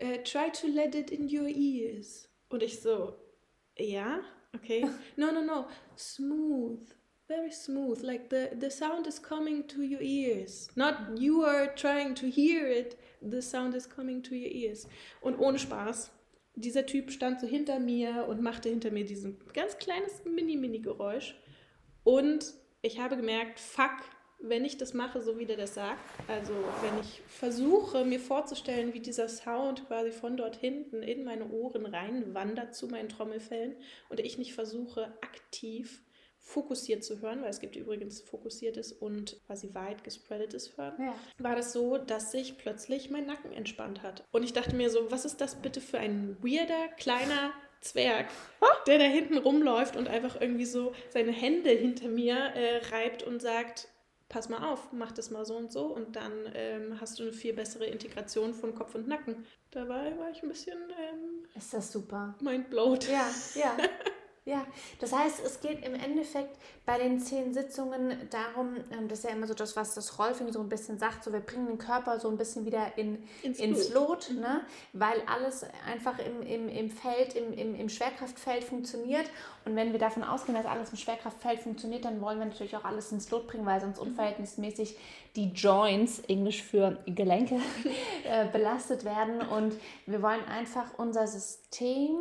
[0.00, 2.28] Uh, try to let it in your ears.
[2.52, 3.14] Und ich so,
[3.78, 4.20] ja,
[4.54, 4.86] okay.
[5.16, 6.86] No, no, no, smooth,
[7.26, 8.02] very smooth.
[8.02, 10.68] Like the, the sound is coming to your ears.
[10.76, 14.86] Not you are trying to hear it, the sound is coming to your ears.
[15.22, 16.10] Und ohne Spaß.
[16.54, 21.34] Dieser Typ stand so hinter mir und machte hinter mir diesen ganz kleines Mini-Mini-Geräusch.
[22.04, 24.02] Und ich habe gemerkt, fuck,
[24.42, 26.52] wenn ich das mache, so wie der das sagt, also
[26.82, 31.86] wenn ich versuche, mir vorzustellen, wie dieser Sound quasi von dort hinten in meine Ohren
[31.86, 33.76] reinwandert zu meinen Trommelfällen
[34.08, 36.02] und ich nicht versuche, aktiv
[36.42, 41.14] fokussiert zu hören, weil es gibt übrigens fokussiertes und quasi weit gespreadetes Hören, ja.
[41.38, 44.24] war das so, dass sich plötzlich mein Nacken entspannt hat.
[44.32, 48.26] Und ich dachte mir so, was ist das bitte für ein weirder, kleiner Zwerg,
[48.86, 53.40] der da hinten rumläuft und einfach irgendwie so seine Hände hinter mir äh, reibt und
[53.40, 53.88] sagt,
[54.32, 57.32] pass mal auf, mach das mal so und so und dann ähm, hast du eine
[57.32, 59.44] viel bessere Integration von Kopf und Nacken.
[59.70, 60.78] Dabei war ich ein bisschen.
[60.78, 62.34] Ähm, ist das super?
[62.40, 63.08] Mindblowed.
[63.08, 63.76] Ja, ja.
[64.44, 64.66] Ja,
[64.98, 69.30] das heißt, es geht im Endeffekt bei den zehn Sitzungen darum, ähm, das ist ja
[69.30, 72.18] immer so das, was das Rolfing so ein bisschen sagt, so wir bringen den Körper
[72.18, 74.40] so ein bisschen wieder in, ins, ins Lot, mhm.
[74.40, 74.62] ne?
[74.94, 79.30] weil alles einfach im, im, im Feld, im, im, im Schwerkraftfeld funktioniert.
[79.64, 82.84] Und wenn wir davon ausgehen, dass alles im Schwerkraftfeld funktioniert, dann wollen wir natürlich auch
[82.84, 84.08] alles ins Lot bringen, weil sonst mhm.
[84.08, 84.96] unverhältnismäßig
[85.36, 87.60] die Joints, Englisch für Gelenke,
[88.24, 89.40] äh, belastet werden.
[89.40, 89.74] Und
[90.06, 92.16] wir wollen einfach unser System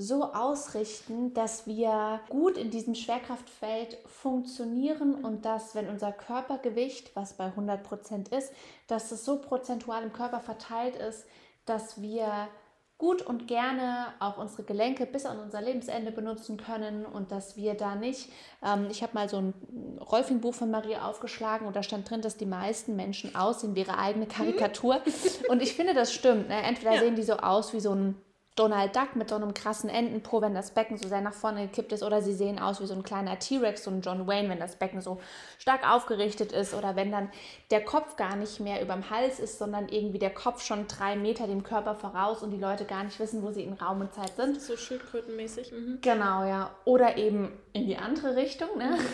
[0.00, 7.34] so ausrichten, dass wir gut in diesem Schwerkraftfeld funktionieren und dass, wenn unser Körpergewicht, was
[7.34, 8.52] bei 100 Prozent ist,
[8.86, 11.26] dass es so prozentual im Körper verteilt ist,
[11.66, 12.48] dass wir
[12.96, 17.74] gut und gerne auch unsere Gelenke bis an unser Lebensende benutzen können und dass wir
[17.74, 18.30] da nicht,
[18.62, 19.54] ähm, ich habe mal so ein
[20.00, 23.96] Rolfing-Buch von Maria aufgeschlagen und da stand drin, dass die meisten Menschen aussehen wie ihre
[23.96, 25.00] eigene Karikatur
[25.48, 26.48] und ich finde, das stimmt.
[26.48, 26.62] Ne?
[26.62, 27.00] Entweder ja.
[27.00, 28.16] sehen die so aus wie so ein
[28.56, 31.92] Donald Duck mit so einem krassen Entenpo, wenn das Becken so sehr nach vorne gekippt
[31.92, 34.58] ist, oder sie sehen aus wie so ein kleiner T-Rex, so ein John Wayne, wenn
[34.58, 35.20] das Becken so
[35.58, 37.30] stark aufgerichtet ist, oder wenn dann
[37.70, 41.46] der Kopf gar nicht mehr überm Hals ist, sondern irgendwie der Kopf schon drei Meter
[41.46, 44.36] dem Körper voraus und die Leute gar nicht wissen, wo sie in Raum und Zeit
[44.36, 44.60] sind.
[44.60, 45.72] So schildkrötenmäßig.
[45.72, 45.98] Mhm.
[46.02, 46.70] Genau, ja.
[46.84, 48.76] Oder eben in die andere Richtung.
[48.76, 48.98] Ne?
[48.98, 49.06] Mhm.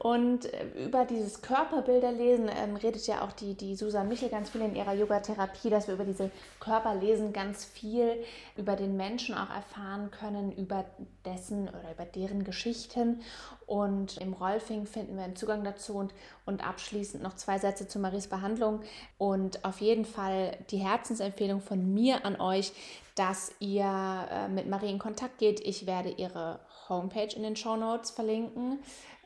[0.00, 4.62] Und äh, über dieses Körperbilderlesen ähm, redet ja auch die, die Susan Michel ganz viel
[4.62, 8.24] in ihrer Yoga-Therapie, dass wir über diese Körperlesen ganz viel
[8.60, 10.84] über den Menschen auch erfahren können, über
[11.24, 13.20] dessen oder über deren Geschichten.
[13.66, 16.14] Und im Rolfing finden wir einen Zugang dazu und,
[16.46, 18.80] und abschließend noch zwei Sätze zu Maries Behandlung.
[19.18, 22.72] Und auf jeden Fall die Herzensempfehlung von mir an euch,
[23.14, 25.60] dass ihr äh, mit Marie in Kontakt geht.
[25.60, 28.78] Ich werde ihre Homepage in den Show Notes verlinken.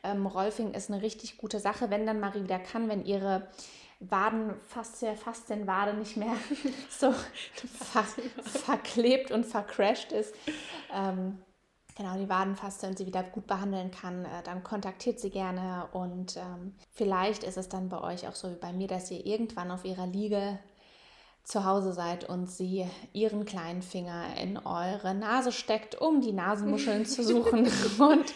[0.03, 3.47] Ähm, Rolfing ist eine richtig gute Sache, wenn dann Marie wieder kann, wenn ihre
[3.99, 6.35] Waden fast sehr fast den Wade nicht mehr
[6.89, 8.05] so ver
[8.41, 10.35] verklebt und vercrashed ist.
[10.93, 11.39] Ähm,
[11.95, 16.35] genau die Wadenfaste und sie wieder gut behandeln kann, äh, dann kontaktiert sie gerne und
[16.37, 19.71] ähm, vielleicht ist es dann bei euch auch so wie bei mir, dass ihr irgendwann
[19.71, 20.59] auf ihrer Liege
[21.45, 27.05] zu Hause seid und sie ihren kleinen Finger in eure Nase steckt, um die Nasenmuscheln
[27.05, 27.67] zu suchen.
[27.99, 28.33] Und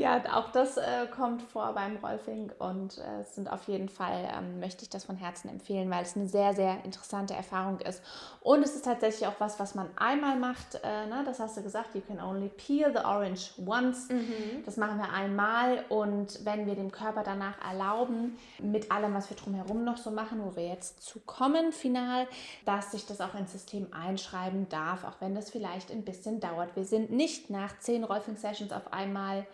[0.00, 4.58] ja, auch das äh, kommt vor beim Rolfing und äh, sind auf jeden Fall, ähm,
[4.58, 8.02] möchte ich das von Herzen empfehlen, weil es eine sehr, sehr interessante Erfahrung ist.
[8.40, 10.80] Und es ist tatsächlich auch was, was man einmal macht.
[10.82, 11.22] Äh, ne?
[11.26, 14.08] Das hast du gesagt, you can only peel the orange once.
[14.08, 14.64] Mhm.
[14.64, 19.36] Das machen wir einmal und wenn wir dem Körper danach erlauben, mit allem, was wir
[19.36, 22.26] drumherum noch so machen, wo wir jetzt zu kommen, final,
[22.64, 26.74] dass sich das auch ins System einschreiben darf, auch wenn das vielleicht ein bisschen dauert.
[26.74, 29.46] Wir sind nicht nach zehn Rolfing-Sessions auf einmal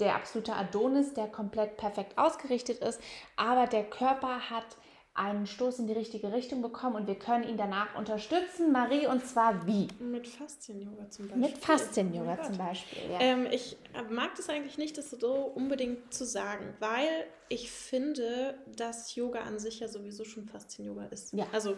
[0.00, 3.00] der absolute Adonis, der komplett perfekt ausgerichtet ist,
[3.36, 4.76] aber der Körper hat
[5.18, 8.70] einen Stoß in die richtige Richtung bekommen und wir können ihn danach unterstützen.
[8.70, 9.88] Marie, und zwar wie?
[9.98, 11.40] Mit Faszien-Yoga zum Beispiel.
[11.40, 13.18] Mit Faszien-Yoga oh zum Beispiel, ja.
[13.20, 13.76] Ähm, ich
[14.10, 19.58] mag das eigentlich nicht, das so unbedingt zu sagen, weil ich finde, dass Yoga an
[19.58, 21.32] sich ja sowieso schon Faszien-Yoga ist.
[21.32, 21.46] Ja.
[21.52, 21.76] Also,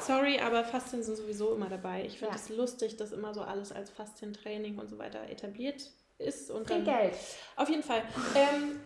[0.00, 2.04] sorry, aber Faszien sind sowieso immer dabei.
[2.04, 2.56] Ich finde es ja.
[2.56, 6.50] lustig, dass immer so alles als Faszien-Training und so weiter etabliert ist.
[6.50, 7.14] Und Viel Geld.
[7.56, 8.02] Auf jeden Fall.
[8.34, 8.80] Ähm,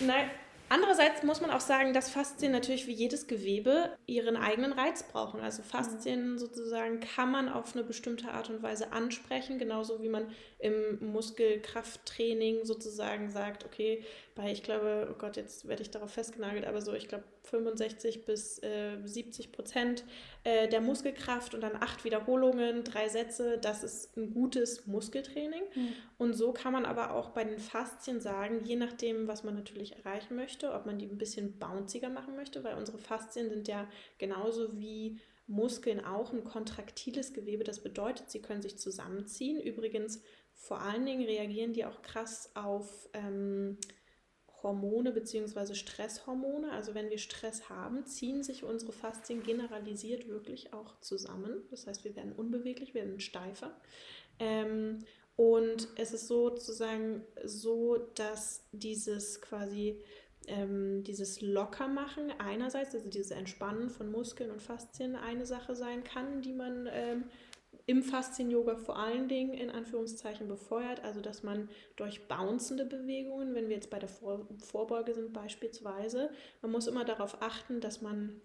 [0.00, 0.30] nein,
[0.70, 5.40] Andererseits muss man auch sagen, dass Faszien natürlich wie jedes Gewebe ihren eigenen Reiz brauchen.
[5.40, 6.38] Also Faszien mhm.
[6.38, 10.26] sozusagen kann man auf eine bestimmte Art und Weise ansprechen, genauso wie man
[10.58, 14.02] im Muskelkrafttraining sozusagen sagt, okay,
[14.34, 18.24] bei, ich glaube, oh Gott, jetzt werde ich darauf festgenagelt, aber so, ich glaube, 65
[18.24, 20.04] bis äh, 70 Prozent
[20.42, 25.62] äh, der Muskelkraft und dann acht Wiederholungen, drei Sätze, das ist ein gutes Muskeltraining.
[25.74, 25.92] Mhm.
[26.18, 29.96] Und so kann man aber auch bei den Faszien sagen, je nachdem, was man natürlich
[29.96, 33.88] erreichen möchte, ob man die ein bisschen bounciger machen möchte, weil unsere Faszien sind ja
[34.18, 37.62] genauso wie Muskeln auch ein kontraktiles Gewebe.
[37.62, 39.60] Das bedeutet, sie können sich zusammenziehen.
[39.60, 40.22] Übrigens,
[40.54, 43.78] vor allen Dingen reagieren die auch krass auf ähm,
[44.64, 45.74] Hormone bzw.
[45.74, 46.72] Stresshormone.
[46.72, 51.62] Also wenn wir Stress haben, ziehen sich unsere Faszien generalisiert wirklich auch zusammen.
[51.70, 53.70] Das heißt, wir werden unbeweglich, wir werden steifer.
[54.40, 55.04] Ähm,
[55.36, 60.00] und es ist sozusagen so, dass dieses quasi
[60.46, 66.42] ähm, dieses Lockermachen einerseits, also dieses Entspannen von Muskeln und Faszien eine Sache sein kann,
[66.42, 67.24] die man ähm,
[67.86, 73.68] im Faszien-Yoga vor allen Dingen in Anführungszeichen befeuert, also dass man durch bouncende Bewegungen, wenn
[73.68, 76.30] wir jetzt bei der Vor Vorbeuge sind beispielsweise,
[76.62, 78.40] man muss immer darauf achten, dass man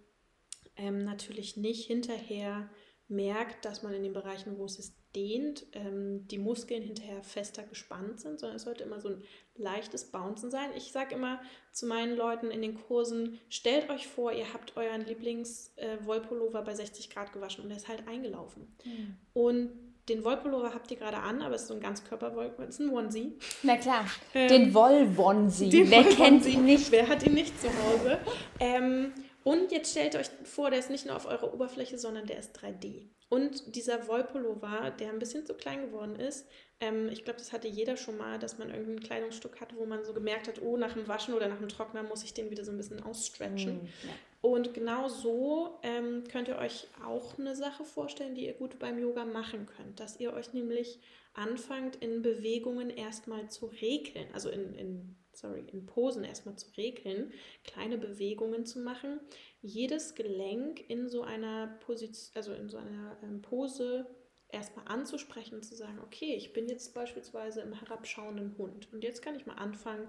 [0.76, 2.70] ähm, natürlich nicht hinterher
[3.08, 7.64] merkt, dass man in den Bereichen, wo es ist, dehnt, ähm, die Muskeln hinterher fester
[7.64, 9.24] gespannt sind, sondern es sollte immer so ein
[9.56, 10.70] leichtes Bouncen sein.
[10.76, 11.42] Ich sage immer
[11.72, 16.76] zu meinen Leuten in den Kursen, stellt euch vor, ihr habt euren Lieblings-Wollpullover äh, bei
[16.76, 18.76] 60 Grad gewaschen und er ist halt eingelaufen.
[18.86, 19.18] Mhm.
[19.34, 19.72] Und
[20.10, 22.90] den Wollpullover habt ihr gerade an, aber es ist so ein Ganzkörperwollpullover, es ist ein
[22.90, 23.38] Onesie.
[23.64, 26.92] Na klar, ähm, den Woll-Onesie, wer Woll kennt ihn nicht?
[26.92, 28.20] Wer hat ihn nicht zu Hause?
[28.60, 32.40] ähm, und jetzt stellt euch vor, der ist nicht nur auf eurer Oberfläche, sondern der
[32.40, 33.08] ist 3D.
[33.30, 36.48] Und dieser Wollpullover, der ein bisschen zu klein geworden ist,
[36.80, 40.04] ähm, ich glaube, das hatte jeder schon mal, dass man irgendein Kleidungsstück hatte, wo man
[40.04, 42.66] so gemerkt hat, oh, nach dem Waschen oder nach dem Trockner muss ich den wieder
[42.66, 43.82] so ein bisschen ausstretchen.
[44.04, 44.10] Ja.
[44.42, 48.98] Und genau so ähm, könnt ihr euch auch eine Sache vorstellen, die ihr gut beim
[48.98, 51.00] Yoga machen könnt, dass ihr euch nämlich
[51.34, 57.32] anfangt, in Bewegungen erstmal zu regeln, also in, in sorry, in Posen erstmal zu regeln,
[57.64, 59.20] kleine Bewegungen zu machen,
[59.62, 64.08] jedes Gelenk in so einer Position, also in so einer ähm, Pose
[64.50, 69.22] erstmal anzusprechen und zu sagen, okay, ich bin jetzt beispielsweise im herabschauenden Hund und jetzt
[69.22, 70.08] kann ich mal anfangen,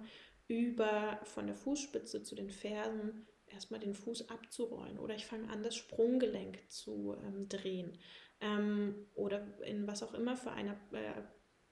[0.49, 5.63] über von der Fußspitze zu den Fersen erstmal den Fuß abzurollen oder ich fange an,
[5.63, 7.99] das Sprunggelenk zu ähm, drehen
[8.41, 11.23] ähm, oder in was auch immer für eine äh,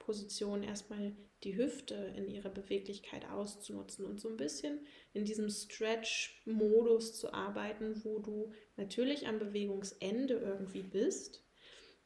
[0.09, 4.81] Position erstmal die Hüfte in ihrer Beweglichkeit auszunutzen und so ein bisschen
[5.13, 11.45] in diesem Stretch-Modus zu arbeiten, wo du natürlich am Bewegungsende irgendwie bist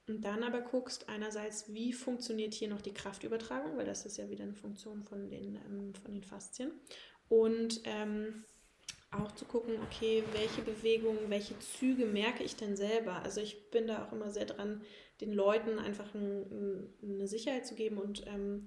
[0.08, 4.28] und dann aber guckst einerseits, wie funktioniert hier noch die Kraftübertragung, weil das ist ja
[4.28, 6.72] wieder eine Funktion von den, ähm, von den Faszien
[7.28, 8.44] und ähm,
[9.12, 13.22] auch zu gucken, okay, welche Bewegungen, welche Züge merke ich denn selber?
[13.22, 14.82] Also ich bin da auch immer sehr dran,
[15.20, 18.66] den Leuten einfach ein, eine Sicherheit zu geben und ähm,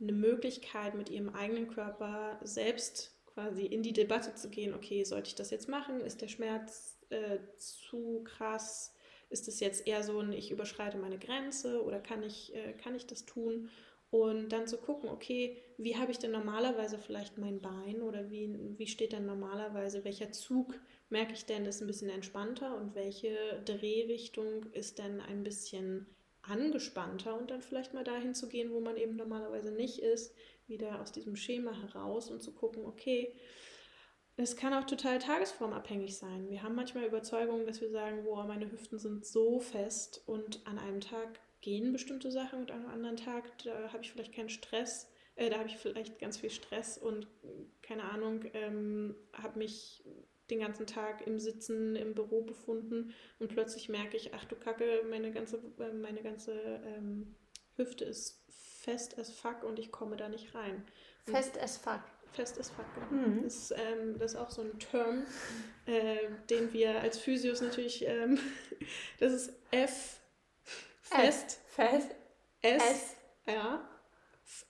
[0.00, 5.28] eine Möglichkeit mit ihrem eigenen Körper selbst quasi in die Debatte zu gehen, okay, sollte
[5.28, 6.00] ich das jetzt machen?
[6.00, 8.94] Ist der Schmerz äh, zu krass?
[9.30, 12.94] Ist es jetzt eher so ein, ich überschreite meine Grenze oder kann ich, äh, kann
[12.94, 13.70] ich das tun?
[14.14, 18.48] Und dann zu gucken, okay, wie habe ich denn normalerweise vielleicht mein Bein oder wie,
[18.78, 23.34] wie steht denn normalerweise, welcher Zug merke ich denn, ist ein bisschen entspannter und welche
[23.64, 26.06] Drehrichtung ist denn ein bisschen
[26.42, 30.32] angespannter und dann vielleicht mal dahin zu gehen, wo man eben normalerweise nicht ist,
[30.68, 33.34] wieder aus diesem Schema heraus und zu gucken, okay,
[34.36, 36.48] es kann auch total tagesformabhängig sein.
[36.50, 40.78] Wir haben manchmal Überzeugungen, dass wir sagen, boah, meine Hüften sind so fest und an
[40.78, 44.50] einem Tag gehen bestimmte Sachen und an einem anderen Tag, da habe ich vielleicht keinen
[44.50, 47.26] Stress, äh, da habe ich vielleicht ganz viel Stress und
[47.80, 50.04] keine Ahnung, ähm, habe mich
[50.50, 55.04] den ganzen Tag im Sitzen im Büro befunden und plötzlich merke ich, ach du Kacke,
[55.08, 56.52] meine ganze, äh, meine ganze
[56.84, 57.34] ähm,
[57.76, 58.44] Hüfte ist
[58.84, 60.84] fest as fuck und ich komme da nicht rein.
[61.24, 62.02] Fest as fuck.
[62.32, 63.26] Fest as fuck, genau.
[63.26, 63.44] Mhm.
[63.44, 65.22] Das, ähm, das, ist auch so ein Term,
[65.86, 66.16] äh,
[66.50, 68.38] den wir als Physios natürlich, ähm,
[69.18, 70.20] das ist F,
[71.04, 72.14] fest, fest,
[72.62, 73.80] S, S, ja,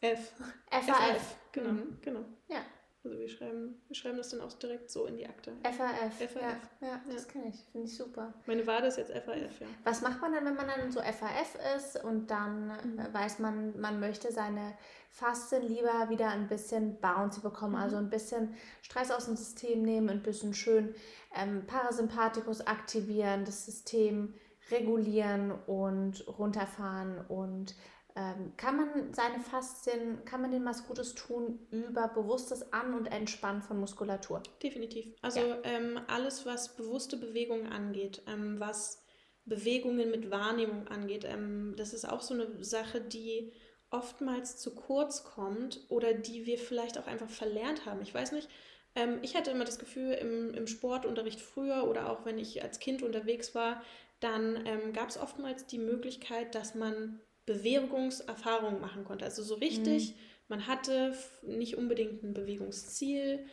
[0.01, 0.33] F.
[0.71, 1.37] FAF.
[1.53, 1.99] Genau, mhm.
[2.03, 2.25] genau.
[2.49, 2.59] Ja.
[3.05, 5.53] Also wir schreiben, wir schreiben das dann auch direkt so in die Akte.
[5.63, 6.17] FAF.
[6.17, 6.41] FAF.
[6.81, 7.63] Ja, ja das kenne ich.
[7.71, 8.33] Finde ich super.
[8.47, 9.67] Meine Wade ist jetzt FAF, ja.
[9.85, 12.99] Was macht man dann, wenn man dann so FAF ist und dann mhm.
[12.99, 14.77] Äh, weiß man, man möchte seine
[15.11, 17.83] Fasten lieber wieder ein bisschen Bouncy bekommen, mhm.
[17.83, 20.95] also ein bisschen Stress aus dem System nehmen, ein bisschen schön
[21.37, 24.33] ähm, Parasympathikus aktivieren, das System
[24.71, 27.75] regulieren und runterfahren und
[28.17, 33.07] ähm, kann man seine Faszien, kann man denen was Gutes tun über bewusstes An- und
[33.07, 34.41] Entspannen von Muskulatur?
[34.63, 35.13] Definitiv.
[35.21, 35.57] Also ja.
[35.65, 39.03] ähm, alles, was bewusste Bewegungen angeht, ähm, was
[39.47, 43.53] Bewegungen mit Wahrnehmung angeht, ähm, das ist auch so eine Sache, die
[43.91, 48.01] oftmals zu kurz kommt oder die wir vielleicht auch einfach verlernt haben.
[48.01, 48.49] Ich weiß nicht,
[48.95, 52.79] ähm, ich hatte immer das Gefühl, im, im Sportunterricht früher oder auch wenn ich als
[52.79, 53.83] Kind unterwegs war,
[54.25, 59.25] dann ähm, gab es oftmals die Möglichkeit, dass man Bewegungserfahrungen machen konnte.
[59.25, 60.19] Also so richtig, mhm.
[60.49, 63.47] man hatte nicht unbedingt ein Bewegungsziel.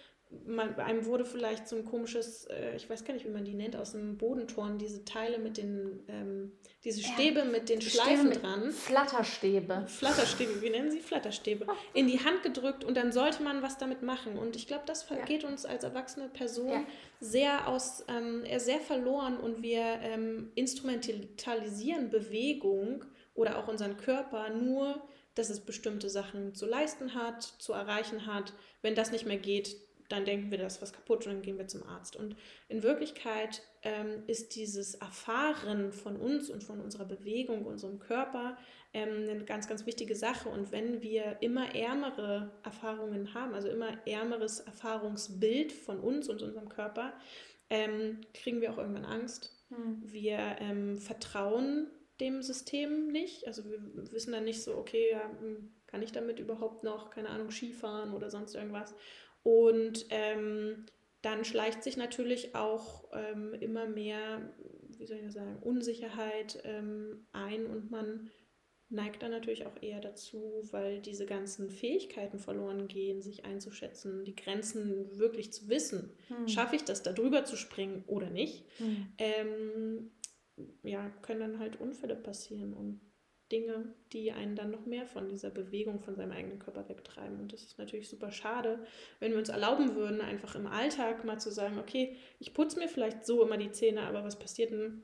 [0.45, 3.53] Man, einem wurde vielleicht so ein komisches, äh, ich weiß gar nicht, wie man die
[3.53, 6.51] nennt, aus dem Bodentorn, diese Teile mit den, ähm,
[6.84, 8.71] diese Stäbe ja, mit den Schleifen dran.
[8.71, 9.86] Flatterstäbe.
[9.88, 11.67] Flatterstäbe, wie nennen sie Flatterstäbe?
[11.93, 14.38] In die Hand gedrückt und dann sollte man was damit machen.
[14.38, 15.17] Und ich glaube, das ja.
[15.25, 16.86] geht uns als erwachsene Person ja.
[17.19, 23.03] sehr aus, ähm, sehr verloren und wir ähm, instrumentalisieren Bewegung
[23.34, 25.01] oder auch unseren Körper nur,
[25.36, 28.53] dass es bestimmte Sachen zu leisten hat, zu erreichen hat.
[28.82, 29.75] Wenn das nicht mehr geht,
[30.12, 32.16] dann denken wir, da ist was kaputt und dann gehen wir zum Arzt.
[32.16, 32.36] Und
[32.70, 38.57] in Wirklichkeit ähm, ist dieses Erfahren von uns und von unserer Bewegung, unserem Körper
[38.93, 40.49] ähm, eine ganz, ganz wichtige Sache.
[40.49, 46.70] Und wenn wir immer ärmere Erfahrungen haben, also immer ärmeres Erfahrungsbild von uns und unserem
[46.70, 47.14] Körper,
[47.70, 49.66] ähm, kriegen wir auch irgendwann Angst.
[49.70, 50.01] Hm.
[50.03, 51.88] Wir ähm, vertrauen
[52.20, 53.47] dem System nicht.
[53.47, 53.80] Also wir
[54.12, 58.14] wissen dann nicht so, okay, ja, hm, kann ich damit überhaupt noch, keine Ahnung, Skifahren
[58.14, 58.95] oder sonst irgendwas.
[59.43, 60.85] Und ähm,
[61.21, 64.53] dann schleicht sich natürlich auch ähm, immer mehr,
[64.97, 68.29] wie soll ich das sagen, Unsicherheit ähm, ein und man
[68.91, 74.35] neigt dann natürlich auch eher dazu, weil diese ganzen Fähigkeiten verloren gehen, sich einzuschätzen, die
[74.35, 76.11] Grenzen wirklich zu wissen.
[76.27, 76.47] Hm.
[76.47, 78.65] Schaffe ich das, da drüber zu springen oder nicht?
[78.77, 79.07] Hm.
[79.17, 80.11] Ähm,
[80.83, 82.99] ja, können dann halt Unfälle passieren und
[83.52, 87.39] Dinge, die einen dann noch mehr von dieser Bewegung, von seinem eigenen Körper wegtreiben.
[87.39, 88.80] Und das ist natürlich super schade,
[89.20, 92.88] wenn wir uns erlauben würden, einfach im Alltag mal zu sagen, okay, ich putze mir
[92.88, 95.04] vielleicht so immer die Zähne, aber was passiert denn,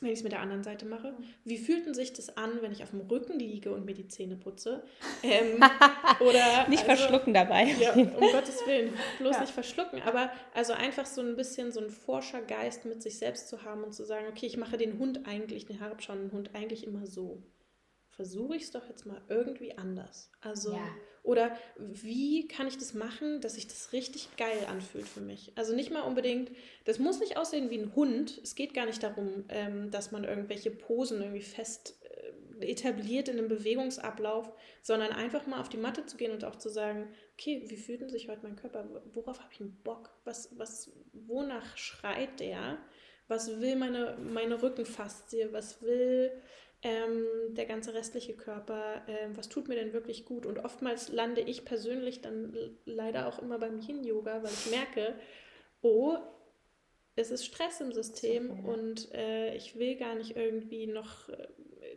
[0.00, 1.16] wenn ich es mit der anderen Seite mache.
[1.44, 4.06] Wie fühlt denn sich das an, wenn ich auf dem Rücken liege und mir die
[4.06, 4.84] Zähne putze?
[5.22, 5.60] Ähm,
[6.20, 7.64] oder nicht also, verschlucken dabei.
[7.80, 9.40] Ja, um Gottes Willen, bloß ja.
[9.40, 10.00] nicht verschlucken.
[10.02, 13.92] Aber also einfach so ein bisschen so einen Forschergeist mit sich selbst zu haben und
[13.92, 17.42] zu sagen, okay, ich mache den Hund eigentlich, den herabschauenden Hund eigentlich immer so
[18.18, 20.32] versuche ich es doch jetzt mal irgendwie anders.
[20.40, 20.90] Also, ja.
[21.22, 25.52] oder wie kann ich das machen, dass sich das richtig geil anfühlt für mich?
[25.54, 26.50] Also nicht mal unbedingt,
[26.84, 28.40] das muss nicht aussehen wie ein Hund.
[28.42, 31.96] Es geht gar nicht darum, ähm, dass man irgendwelche Posen irgendwie fest
[32.60, 34.52] äh, etabliert in einem Bewegungsablauf,
[34.82, 38.00] sondern einfach mal auf die Matte zu gehen und auch zu sagen, okay, wie fühlt
[38.00, 38.84] denn sich heute mein Körper?
[39.14, 40.10] Worauf habe ich einen Bock?
[40.24, 42.78] Was, was, wonach schreit der?
[43.28, 45.52] Was will meine, meine Rückenfaszie?
[45.52, 46.32] Was will
[46.82, 50.46] ähm, der ganze restliche Körper, äh, was tut mir denn wirklich gut?
[50.46, 55.18] Und oftmals lande ich persönlich dann leider auch immer beim Yin-Yoga, weil ich merke,
[55.82, 56.16] oh,
[57.16, 58.62] es ist Stress im System okay.
[58.62, 61.48] und äh, ich will gar nicht irgendwie noch äh,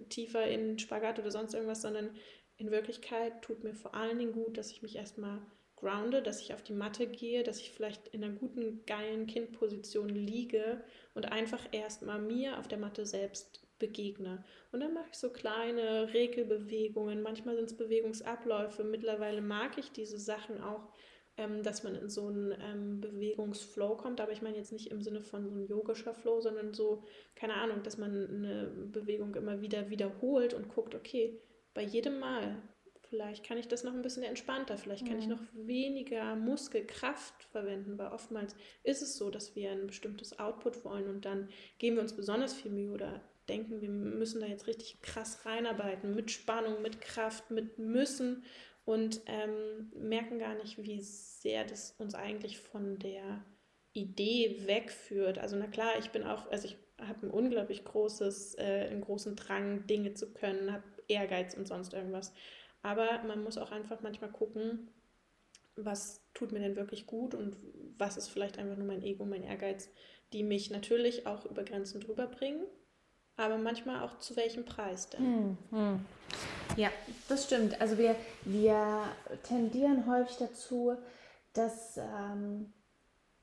[0.09, 2.15] tiefer in Spagat oder sonst irgendwas, sondern
[2.57, 5.41] in Wirklichkeit tut mir vor allen Dingen gut, dass ich mich erstmal
[5.75, 10.09] grounde, dass ich auf die Matte gehe, dass ich vielleicht in einer guten, geilen Kindposition
[10.09, 14.45] liege und einfach erstmal mir auf der Matte selbst begegne.
[14.71, 18.85] Und dann mache ich so kleine Regelbewegungen, manchmal sind es Bewegungsabläufe.
[18.85, 20.87] Mittlerweile mag ich diese Sachen auch,
[21.37, 25.01] ähm, dass man in so einen ähm, Bewegungsflow kommt, aber ich meine jetzt nicht im
[25.01, 27.03] Sinne von so ein yogischer Flow, sondern so,
[27.35, 31.39] keine Ahnung, dass man eine Bewegung immer wieder wiederholt und guckt, okay,
[31.73, 32.61] bei jedem Mal,
[33.09, 35.21] vielleicht kann ich das noch ein bisschen entspannter, vielleicht kann mhm.
[35.21, 40.83] ich noch weniger Muskelkraft verwenden, weil oftmals ist es so, dass wir ein bestimmtes Output
[40.83, 44.67] wollen und dann geben wir uns besonders viel Mühe oder denken, wir müssen da jetzt
[44.67, 48.43] richtig krass reinarbeiten, mit Spannung, mit Kraft, mit Müssen
[48.85, 53.43] und ähm, merken gar nicht, wie sehr das uns eigentlich von der
[53.93, 55.37] Idee wegführt.
[55.37, 59.35] Also na klar, ich bin auch, also ich habe ein unglaublich großes, äh, einen großen
[59.35, 62.33] Drang, Dinge zu können, habe Ehrgeiz und sonst irgendwas.
[62.83, 64.89] Aber man muss auch einfach manchmal gucken,
[65.75, 67.57] was tut mir denn wirklich gut und
[67.97, 69.89] was ist vielleicht einfach nur mein Ego, mein Ehrgeiz,
[70.33, 72.65] die mich natürlich auch über Grenzen drüber bringen
[73.41, 75.19] aber manchmal auch zu welchem Preis denn?
[75.19, 76.05] Hm, hm.
[76.77, 76.89] Ja,
[77.27, 77.79] das stimmt.
[77.81, 79.03] Also wir, wir
[79.43, 80.95] tendieren häufig dazu,
[81.53, 82.71] dass, ähm,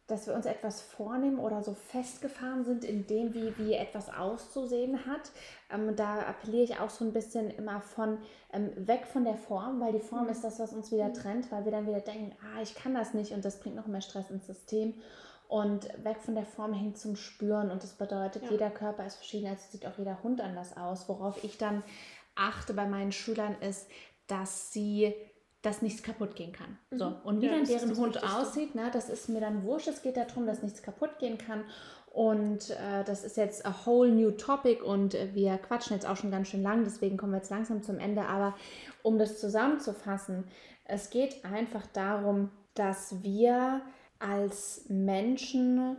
[0.06, 5.04] dass wir uns etwas vornehmen oder so festgefahren sind in dem, wie, wie etwas auszusehen
[5.06, 5.30] hat.
[5.70, 8.18] Ähm, da appelliere ich auch so ein bisschen immer von
[8.52, 10.30] ähm, weg von der Form, weil die Form mhm.
[10.30, 11.14] ist das, was uns wieder hm.
[11.14, 13.86] trennt, weil wir dann wieder denken, ah, ich kann das nicht und das bringt noch
[13.86, 14.94] mehr Stress ins System
[15.48, 17.70] und weg von der Form hin zum Spüren.
[17.70, 18.50] Und das bedeutet, ja.
[18.50, 21.08] jeder Körper ist verschieden, also sieht auch jeder Hund anders aus.
[21.08, 21.82] Worauf ich dann
[22.36, 23.88] achte bei meinen Schülern ist,
[24.28, 25.14] dass sie
[25.60, 26.78] dass nichts kaputt gehen kann.
[26.90, 26.98] Mhm.
[26.98, 27.12] So.
[27.24, 29.88] Und wie ja, dann deren Hund aussieht, ne, das ist mir dann wurscht.
[29.88, 31.64] Es geht darum, dass nichts kaputt gehen kann.
[32.12, 36.16] Und äh, das ist jetzt a whole new topic und äh, wir quatschen jetzt auch
[36.16, 38.22] schon ganz schön lang, deswegen kommen wir jetzt langsam zum Ende.
[38.22, 38.56] Aber
[39.02, 40.44] um das zusammenzufassen,
[40.84, 43.82] es geht einfach darum, dass wir
[44.18, 45.96] als Menschen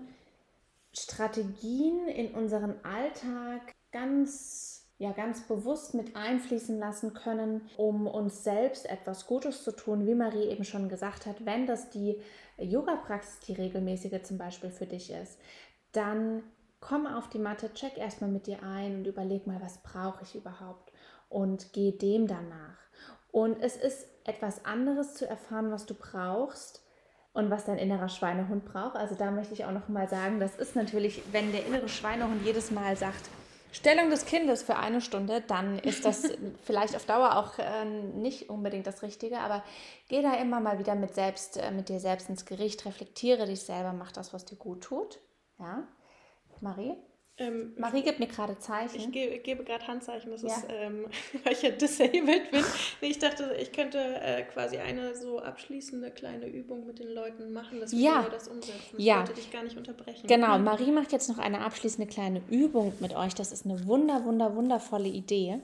[0.93, 8.85] Strategien in unseren Alltag ganz ja ganz bewusst mit einfließen lassen können, um uns selbst
[8.85, 12.21] etwas Gutes zu tun, wie Marie eben schon gesagt hat, wenn das die
[12.57, 15.39] Yoga-Praxis, die regelmäßige zum Beispiel für dich ist,
[15.93, 16.43] dann
[16.81, 20.35] komm auf die Matte, check erstmal mit dir ein und überleg mal, was brauche ich
[20.35, 20.91] überhaupt
[21.29, 22.77] und geh dem danach.
[23.31, 26.83] Und es ist etwas anderes zu erfahren, was du brauchst,
[27.39, 28.95] und was dein innerer Schweinehund braucht.
[28.95, 32.45] Also da möchte ich auch noch mal sagen, das ist natürlich, wenn der innere Schweinehund
[32.45, 33.29] jedes Mal sagt,
[33.71, 36.23] Stellung des Kindes für eine Stunde, dann ist das
[36.65, 39.63] vielleicht auf Dauer auch äh, nicht unbedingt das Richtige, aber
[40.07, 43.61] geh da immer mal wieder mit, selbst, äh, mit dir selbst ins Gericht, reflektiere dich
[43.61, 45.19] selber, mach das, was dir gut tut.
[45.59, 45.87] Ja,
[46.61, 46.95] Marie?
[47.39, 48.99] Ähm, Marie gibt mir gerade Zeichen.
[48.99, 50.49] Ich gebe, gebe gerade Handzeichen, das ja.
[50.49, 51.05] ist, ähm,
[51.43, 52.63] weil ich ja disabled bin.
[53.01, 57.79] ich dachte, ich könnte äh, quasi eine so abschließende kleine Übung mit den Leuten machen,
[57.79, 58.27] dass wir ja.
[58.29, 58.95] das umsetzen.
[58.97, 59.19] Ich ja.
[59.19, 60.27] wollte dich gar nicht unterbrechen.
[60.27, 60.63] Genau, hm.
[60.65, 63.33] Marie macht jetzt noch eine abschließende kleine Übung mit euch.
[63.35, 65.61] Das ist eine wunder, wunder, wundervolle Idee.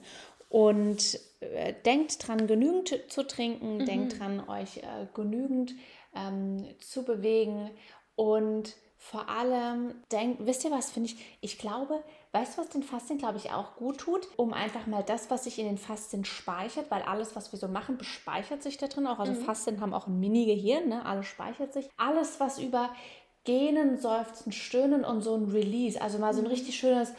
[0.48, 3.86] Und äh, denkt dran, genügend zu trinken, mhm.
[3.86, 5.74] denkt dran, euch äh, genügend
[6.14, 7.70] ähm, zu bewegen
[8.14, 12.82] und vor allem denkt, wisst ihr was, finde ich, ich glaube, weißt du, was den
[12.82, 16.24] Faszien, glaube ich, auch gut tut, um einfach mal das, was sich in den Faszien
[16.24, 19.18] speichert, weil alles, was wir so machen, bespeichert sich da drin auch.
[19.18, 19.44] Also mhm.
[19.44, 21.04] Faszien haben auch ein Mini-Gehirn, ne?
[21.04, 21.88] alles speichert sich.
[21.96, 22.90] Alles, was über
[23.44, 26.50] Gähnen, Seufzen, Stöhnen und so ein Release, also mal so ein mhm.
[26.50, 27.12] richtig schönes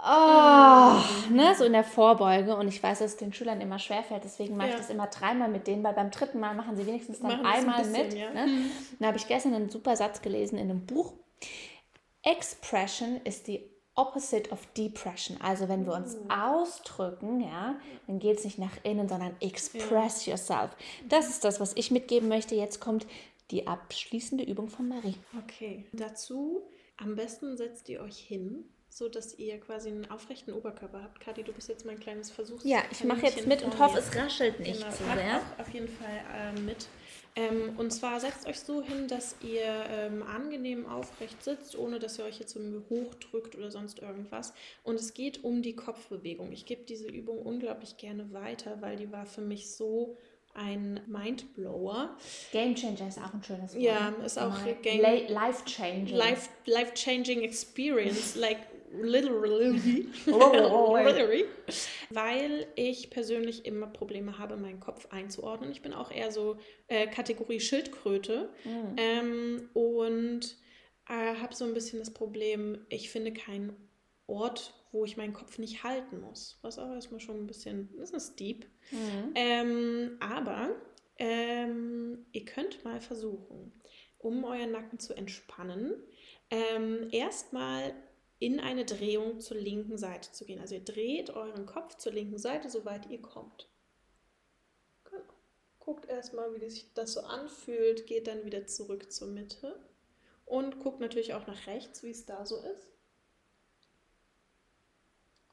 [0.00, 2.54] Oh, ne, so in der Vorbeuge.
[2.56, 4.22] Und ich weiß, dass es den Schülern immer schwerfällt.
[4.22, 4.74] Deswegen mache ja.
[4.74, 7.80] ich das immer dreimal mit denen, weil beim dritten Mal machen sie wenigstens dann einmal
[7.80, 8.14] ein bisschen, mit.
[8.14, 8.32] Ja.
[8.32, 8.46] Ne?
[8.46, 8.70] Mhm.
[9.00, 11.14] Da habe ich gestern einen super Satz gelesen in einem Buch.
[12.22, 15.36] Expression ist die opposite of depression.
[15.40, 16.28] Also wenn wir uns uh.
[16.30, 17.74] ausdrücken, ja,
[18.06, 20.34] dann geht es nicht nach innen, sondern express ja.
[20.34, 20.70] yourself.
[21.08, 22.54] Das ist das, was ich mitgeben möchte.
[22.54, 23.06] Jetzt kommt
[23.50, 25.16] die abschließende Übung von Marie.
[25.42, 26.62] Okay, dazu
[26.98, 28.68] am besten setzt ihr euch hin
[28.98, 31.20] so dass ihr quasi einen aufrechten Oberkörper habt.
[31.20, 32.64] Kathi, du bist jetzt mein kleines Versuch.
[32.64, 35.40] Ja, ich mache jetzt mit und hoffe, es raschelt nicht genau, zu sehr.
[35.56, 36.88] auf jeden Fall äh, mit.
[37.36, 42.18] Ähm, und zwar setzt euch so hin, dass ihr ähm, angenehm aufrecht sitzt, ohne dass
[42.18, 44.52] ihr euch jetzt irgendwie hochdrückt oder sonst irgendwas.
[44.82, 46.50] Und es geht um die Kopfbewegung.
[46.50, 50.16] Ich gebe diese Übung unglaublich gerne weiter, weil die war für mich so
[50.54, 52.16] ein Mindblower.
[52.52, 53.82] Game Changer ist auch ein schönes Wort.
[53.82, 56.16] Ja, ist auch Game Life Changing.
[56.16, 58.34] Life, life Changing Experience.
[58.34, 58.58] like
[62.10, 65.70] weil ich persönlich immer Probleme habe, meinen Kopf einzuordnen.
[65.70, 66.56] Ich bin auch eher so
[66.88, 68.96] äh, Kategorie Schildkröte mhm.
[68.96, 70.56] ähm, und
[71.08, 73.76] äh, habe so ein bisschen das Problem, ich finde keinen
[74.26, 76.58] Ort, wo ich meinen Kopf nicht halten muss.
[76.62, 78.66] Was auch erstmal schon ein bisschen, das ist deep.
[78.90, 79.32] Mhm.
[79.34, 80.70] Ähm, aber
[81.18, 83.72] ähm, ihr könnt mal versuchen,
[84.18, 85.94] um euren Nacken zu entspannen,
[86.50, 87.94] ähm, erstmal
[88.38, 90.60] in eine Drehung zur linken Seite zu gehen.
[90.60, 93.68] Also ihr dreht euren Kopf zur linken Seite, soweit ihr kommt.
[95.04, 95.22] Genau.
[95.80, 99.78] Guckt erstmal, wie sich das so anfühlt, geht dann wieder zurück zur Mitte
[100.46, 102.88] und guckt natürlich auch nach rechts, wie es da so ist.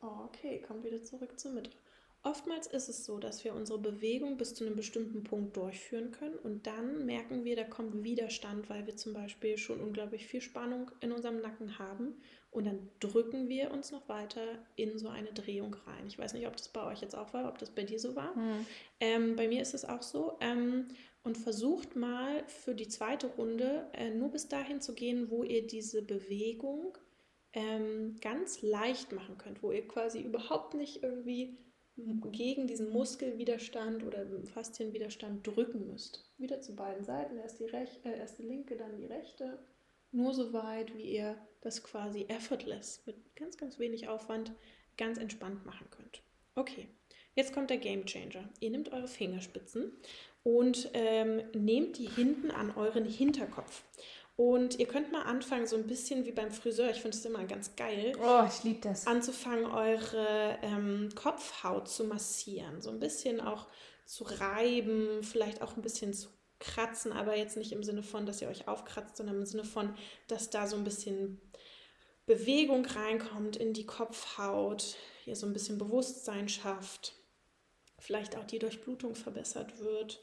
[0.01, 1.71] Okay, kommt wieder zurück zur Mitte.
[2.21, 6.35] Oftmals ist es so, dass wir unsere Bewegung bis zu einem bestimmten Punkt durchführen können
[6.39, 10.89] und dann merken wir, da kommt Widerstand, weil wir zum Beispiel schon unglaublich viel Spannung
[11.01, 12.15] in unserem Nacken haben
[12.55, 14.41] und dann drücken wir uns noch weiter
[14.77, 16.07] in so eine Drehung rein.
[16.07, 18.15] Ich weiß nicht, ob das bei euch jetzt auch war, ob das bei dir so
[18.15, 18.35] war.
[18.35, 18.65] Mhm.
[19.01, 20.37] Ähm, bei mir ist es auch so.
[20.39, 20.87] Ähm,
[21.23, 25.67] und versucht mal für die zweite Runde äh, nur bis dahin zu gehen, wo ihr
[25.67, 26.97] diese Bewegung
[27.53, 31.57] ähm, ganz leicht machen könnt, wo ihr quasi überhaupt nicht irgendwie
[32.31, 36.31] gegen diesen Muskelwiderstand oder Faszienwiderstand drücken müsst.
[36.37, 39.59] Wieder zu beiden Seiten, erst die, Rech äh, erst die linke, dann die rechte.
[40.11, 41.35] Nur so weit, wie ihr
[41.65, 44.51] das quasi effortless, mit ganz, ganz wenig Aufwand,
[44.97, 46.21] ganz entspannt machen könnt.
[46.55, 46.87] Okay,
[47.35, 48.47] jetzt kommt der Game Changer.
[48.59, 49.91] Ihr nehmt eure Fingerspitzen
[50.43, 53.83] und ähm, nehmt die hinten an euren Hinterkopf.
[54.37, 57.45] Und ihr könnt mal anfangen, so ein bisschen wie beim Friseur, ich finde es immer
[57.45, 58.13] ganz geil.
[58.21, 59.07] Oh, ich liebe das.
[59.07, 62.81] Anzufangen, eure ähm, Kopfhaut zu massieren.
[62.81, 63.67] So ein bisschen auch
[64.05, 66.27] zu reiben, vielleicht auch ein bisschen zu
[66.59, 69.93] kratzen, aber jetzt nicht im Sinne von, dass ihr euch aufkratzt, sondern im Sinne von,
[70.27, 71.39] dass da so ein bisschen
[72.25, 74.95] Bewegung reinkommt in die Kopfhaut,
[75.25, 77.13] ihr so ein bisschen Bewusstsein schafft,
[77.99, 80.19] vielleicht auch die Durchblutung verbessert wird.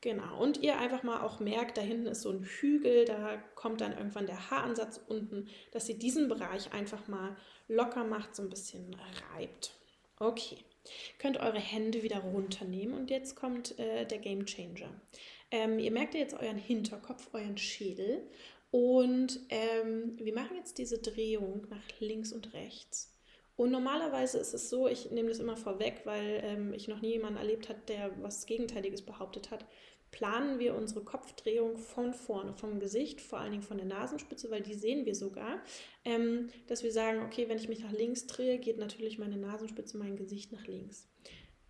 [0.00, 3.80] Genau, und ihr einfach mal auch merkt, da hinten ist so ein Hügel, da kommt
[3.80, 7.36] dann irgendwann der Haaransatz unten, dass ihr diesen Bereich einfach mal
[7.66, 8.94] locker macht, so ein bisschen
[9.34, 9.74] reibt.
[10.18, 10.58] Okay,
[11.18, 14.90] könnt eure Hände wieder runternehmen und jetzt kommt äh, der Game Changer.
[15.50, 18.28] Ähm, ihr merkt jetzt euren Hinterkopf, euren Schädel
[18.76, 23.10] und ähm, wir machen jetzt diese Drehung nach links und rechts.
[23.56, 27.12] Und normalerweise ist es so, ich nehme das immer vorweg, weil ähm, ich noch nie
[27.12, 29.64] jemanden erlebt habe, der was Gegenteiliges behauptet hat.
[30.10, 34.60] Planen wir unsere Kopfdrehung von vorne, vom Gesicht, vor allen Dingen von der Nasenspitze, weil
[34.60, 35.62] die sehen wir sogar,
[36.04, 39.96] ähm, dass wir sagen, okay, wenn ich mich nach links drehe, geht natürlich meine Nasenspitze,
[39.96, 41.08] mein Gesicht nach links.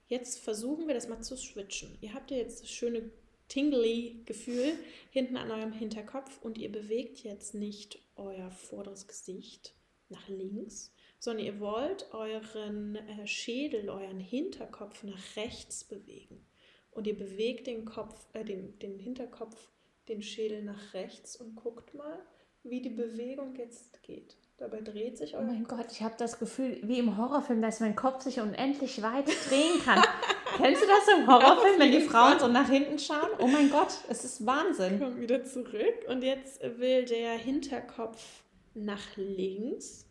[0.09, 1.97] Jetzt versuchen wir das mal zu switchen.
[2.01, 3.13] Ihr habt ja jetzt das schöne
[3.49, 4.72] tingly Gefühl
[5.11, 9.74] hinten an eurem Hinterkopf und ihr bewegt jetzt nicht euer vorderes Gesicht
[10.09, 16.47] nach links, sondern ihr wollt euren äh, Schädel, euren Hinterkopf nach rechts bewegen.
[16.90, 19.70] Und ihr bewegt den Kopf, äh, den, den Hinterkopf,
[20.09, 22.24] den Schädel nach rechts und guckt mal,
[22.62, 24.36] wie die Bewegung jetzt geht.
[24.59, 27.80] Dabei dreht sich euer Oh mein Gott, ich habe das Gefühl, wie im Horrorfilm, dass
[27.80, 30.03] mein Kopf sich unendlich weit drehen kann.
[30.57, 33.31] Kennst du das im Horrorfilm, ja, wenn die Frauen so nach hinten schauen?
[33.39, 34.99] Oh mein Gott, es ist Wahnsinn.
[34.99, 38.43] Kommt wieder zurück und jetzt will der Hinterkopf
[38.75, 40.07] nach links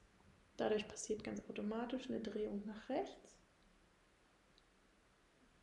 [0.58, 3.38] Dadurch passiert ganz automatisch eine Drehung nach rechts.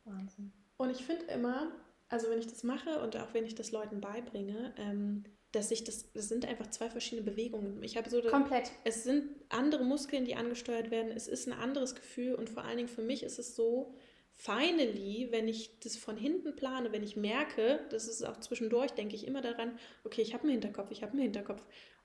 [0.05, 0.51] Wahnsinn.
[0.77, 1.71] Und ich finde immer,
[2.09, 5.83] also wenn ich das mache und auch wenn ich das Leuten beibringe, ähm, dass ich
[5.83, 7.81] das, das sind einfach zwei verschiedene Bewegungen.
[7.83, 8.71] Ich habe so komplett.
[8.83, 11.11] Es sind andere Muskeln, die angesteuert werden.
[11.11, 13.95] Es ist ein anderes Gefühl und vor allen Dingen für mich ist es so,
[14.35, 19.15] finally, wenn ich das von hinten plane, wenn ich merke, das ist auch zwischendurch, denke
[19.15, 21.63] ich immer daran, okay, ich habe einen Hinterkopf, ich habe einen Hinterkopf.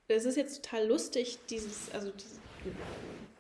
[0.09, 2.12] Es ist jetzt total lustig, dieses, also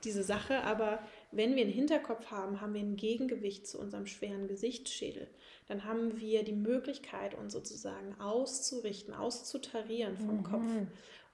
[0.04, 4.48] diese Sache, aber wenn wir einen Hinterkopf haben, haben wir ein Gegengewicht zu unserem schweren
[4.48, 5.28] Gesichtsschädel.
[5.66, 10.42] Dann haben wir die Möglichkeit, uns sozusagen auszurichten, auszutarieren vom mhm.
[10.42, 10.72] Kopf.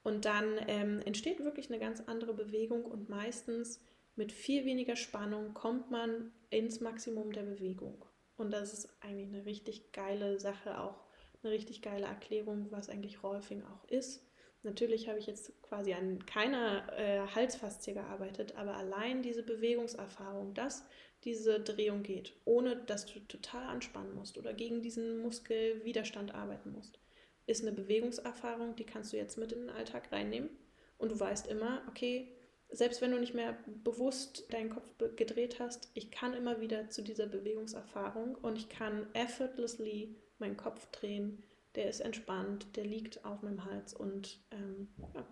[0.03, 3.81] Und dann ähm, entsteht wirklich eine ganz andere Bewegung und meistens
[4.17, 8.05] mit viel weniger Spannung kommt man ins Maximum der Bewegung.
[8.37, 11.05] Und das ist eigentlich eine richtig geile Sache, auch
[11.43, 14.27] eine richtig geile Erklärung, was eigentlich Rolfing auch ist.
[14.63, 20.89] Natürlich habe ich jetzt quasi an keiner äh, Halsfaszie gearbeitet, aber allein diese Bewegungserfahrung, dass
[21.25, 26.99] diese Drehung geht, ohne dass du total anspannen musst oder gegen diesen Muskelwiderstand arbeiten musst,
[27.47, 30.49] ist eine Bewegungserfahrung, die kannst du jetzt mit in den Alltag reinnehmen.
[30.97, 32.33] Und du weißt immer, okay,
[32.75, 37.03] selbst wenn du nicht mehr bewusst deinen Kopf gedreht hast, ich kann immer wieder zu
[37.03, 41.43] dieser Bewegungserfahrung und ich kann effortlessly meinen Kopf drehen
[41.75, 45.25] der ist entspannt, der liegt auf meinem Hals und ähm, ja,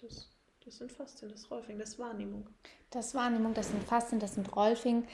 [0.00, 0.30] das
[0.64, 2.48] Das sind Faszien, das ist Rolfing, das ist Wahrnehmung.
[2.90, 5.06] Das ist Wahrnehmung, das sind Faszien, das sind Rolfing.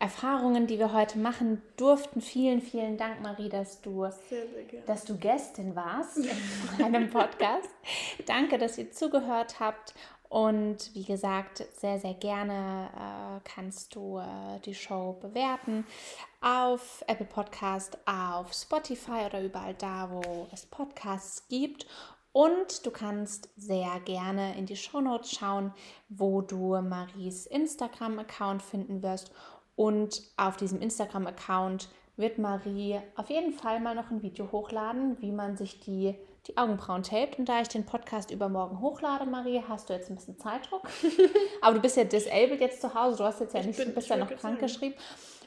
[0.00, 2.20] Erfahrungen, die wir heute machen durften.
[2.20, 6.18] Vielen, vielen Dank, Marie, dass du, Sehr, sehr dass du Gästin warst
[6.78, 7.68] in meinem Podcast.
[8.26, 9.94] Danke, dass ihr zugehört habt.
[10.34, 15.86] Und wie gesagt, sehr, sehr gerne äh, kannst du äh, die Show bewerten
[16.40, 21.86] auf Apple Podcast, auf Spotify oder überall da, wo es Podcasts gibt.
[22.32, 25.72] Und du kannst sehr gerne in die Shownotes schauen,
[26.08, 29.30] wo du Maries Instagram-Account finden wirst.
[29.76, 35.30] Und auf diesem Instagram-Account wird Marie auf jeden Fall mal noch ein Video hochladen, wie
[35.30, 36.16] man sich die,
[36.46, 37.38] die Augenbrauen tapet.
[37.38, 40.82] Und da ich den Podcast übermorgen hochlade, Marie, hast du jetzt ein bisschen Zeitdruck.
[41.62, 43.94] Aber du bist ja disabled jetzt zu Hause, du hast jetzt ja Ich nicht, bin-
[43.94, 44.94] bist ja noch krank geschrieben.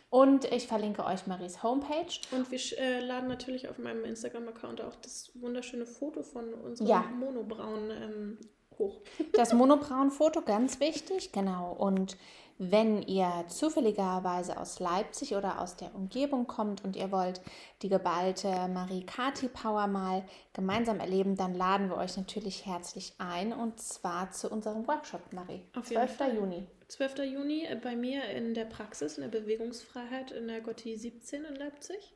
[0.10, 2.08] Und ich verlinke euch Maries Homepage.
[2.32, 7.02] Und wir äh, laden natürlich auf meinem Instagram-Account auch das wunderschöne Foto von unserem Ja.
[7.20, 8.38] Monobraun ähm,
[8.80, 9.02] hoch.
[9.34, 11.74] Das Monobraun-Foto, ganz wichtig, genau.
[11.74, 12.16] Und
[12.60, 17.42] wenn ihr zufälligerweise aus Leipzig oder aus der Umgebung kommt und ihr wollt
[17.82, 24.32] die geballte Marie-Kati-Power mal gemeinsam erleben, dann laden wir euch natürlich herzlich ein und zwar
[24.32, 25.62] zu unserem Workshop, Marie.
[25.76, 26.18] Auf jeden 12.
[26.18, 26.36] Fall.
[26.36, 26.68] Juni.
[26.88, 27.18] 12.
[27.20, 31.56] Juni äh, bei mir in der Praxis, in der Bewegungsfreiheit in der Gotti 17 in
[31.56, 32.14] Leipzig.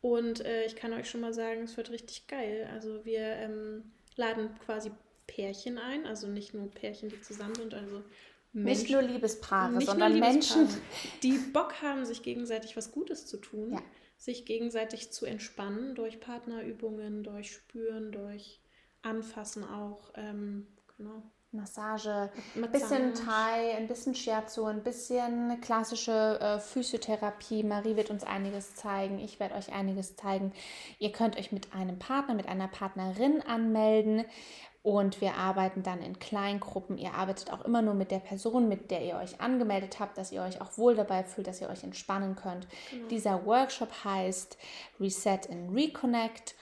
[0.00, 2.68] Und äh, ich kann euch schon mal sagen, es wird richtig geil.
[2.72, 4.92] Also wir ähm, laden quasi
[5.26, 8.02] Pärchen ein, also nicht nur Pärchen, die zusammen sind, also
[8.54, 10.60] Nicht nur Liebespaare, Nicht nur sondern Menschen.
[10.62, 10.82] Liebespaare,
[11.22, 13.82] die Bock haben, sich gegenseitig was Gutes zu tun, Ja.
[14.16, 18.60] sich gegenseitig zu entspannen durch Partnerübungen, durch Spüren, durch
[19.02, 20.12] Anfassen auch.
[20.14, 21.22] Ähm, genau.
[21.54, 27.62] Massage, ein bisschen Thai, ein bisschen Shiatsu, ein bisschen klassische äh, Physiotherapie.
[27.62, 30.52] Marie wird uns einiges zeigen, ich werde euch einiges zeigen.
[30.98, 34.24] Ihr könnt euch mit einem Partner, mit einer Partnerin anmelden
[34.84, 36.98] und wir arbeiten dann in Kleingruppen.
[36.98, 40.30] Ihr arbeitet auch immer nur mit der Person, mit der ihr euch angemeldet habt, dass
[40.30, 42.68] ihr euch auch wohl dabei fühlt, dass ihr euch entspannen könnt.
[43.10, 44.58] Dieser Workshop heißt
[45.00, 46.54] Reset and Reconnect.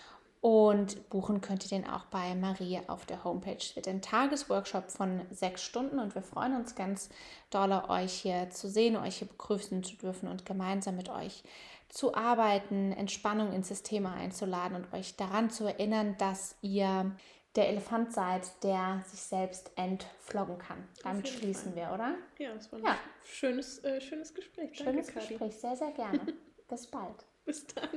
[0.43, 3.57] Und buchen könnt ihr den auch bei Marie auf der Homepage.
[3.57, 7.11] Es wird ein Tagesworkshop von sechs Stunden und wir freuen uns ganz
[7.51, 11.45] doll, euch hier zu sehen, euch hier begrüßen zu dürfen und gemeinsam mit euch
[11.89, 17.15] zu arbeiten, Entspannung ins System einzuladen und euch daran zu erinnern, dass ihr
[17.55, 20.89] der Elefant seid, der sich selbst entfloggen kann.
[21.05, 22.17] Damit schließen wir, oder?
[22.39, 22.97] Ja, das war ein Ja.
[23.25, 24.77] schönes, äh, schönes Gespräch.
[24.77, 25.35] Schönes Danke, Kadi.
[25.35, 26.19] Gespräch, sehr, sehr gerne.
[26.69, 27.25] Bis bald.
[27.45, 27.91] Bis dann.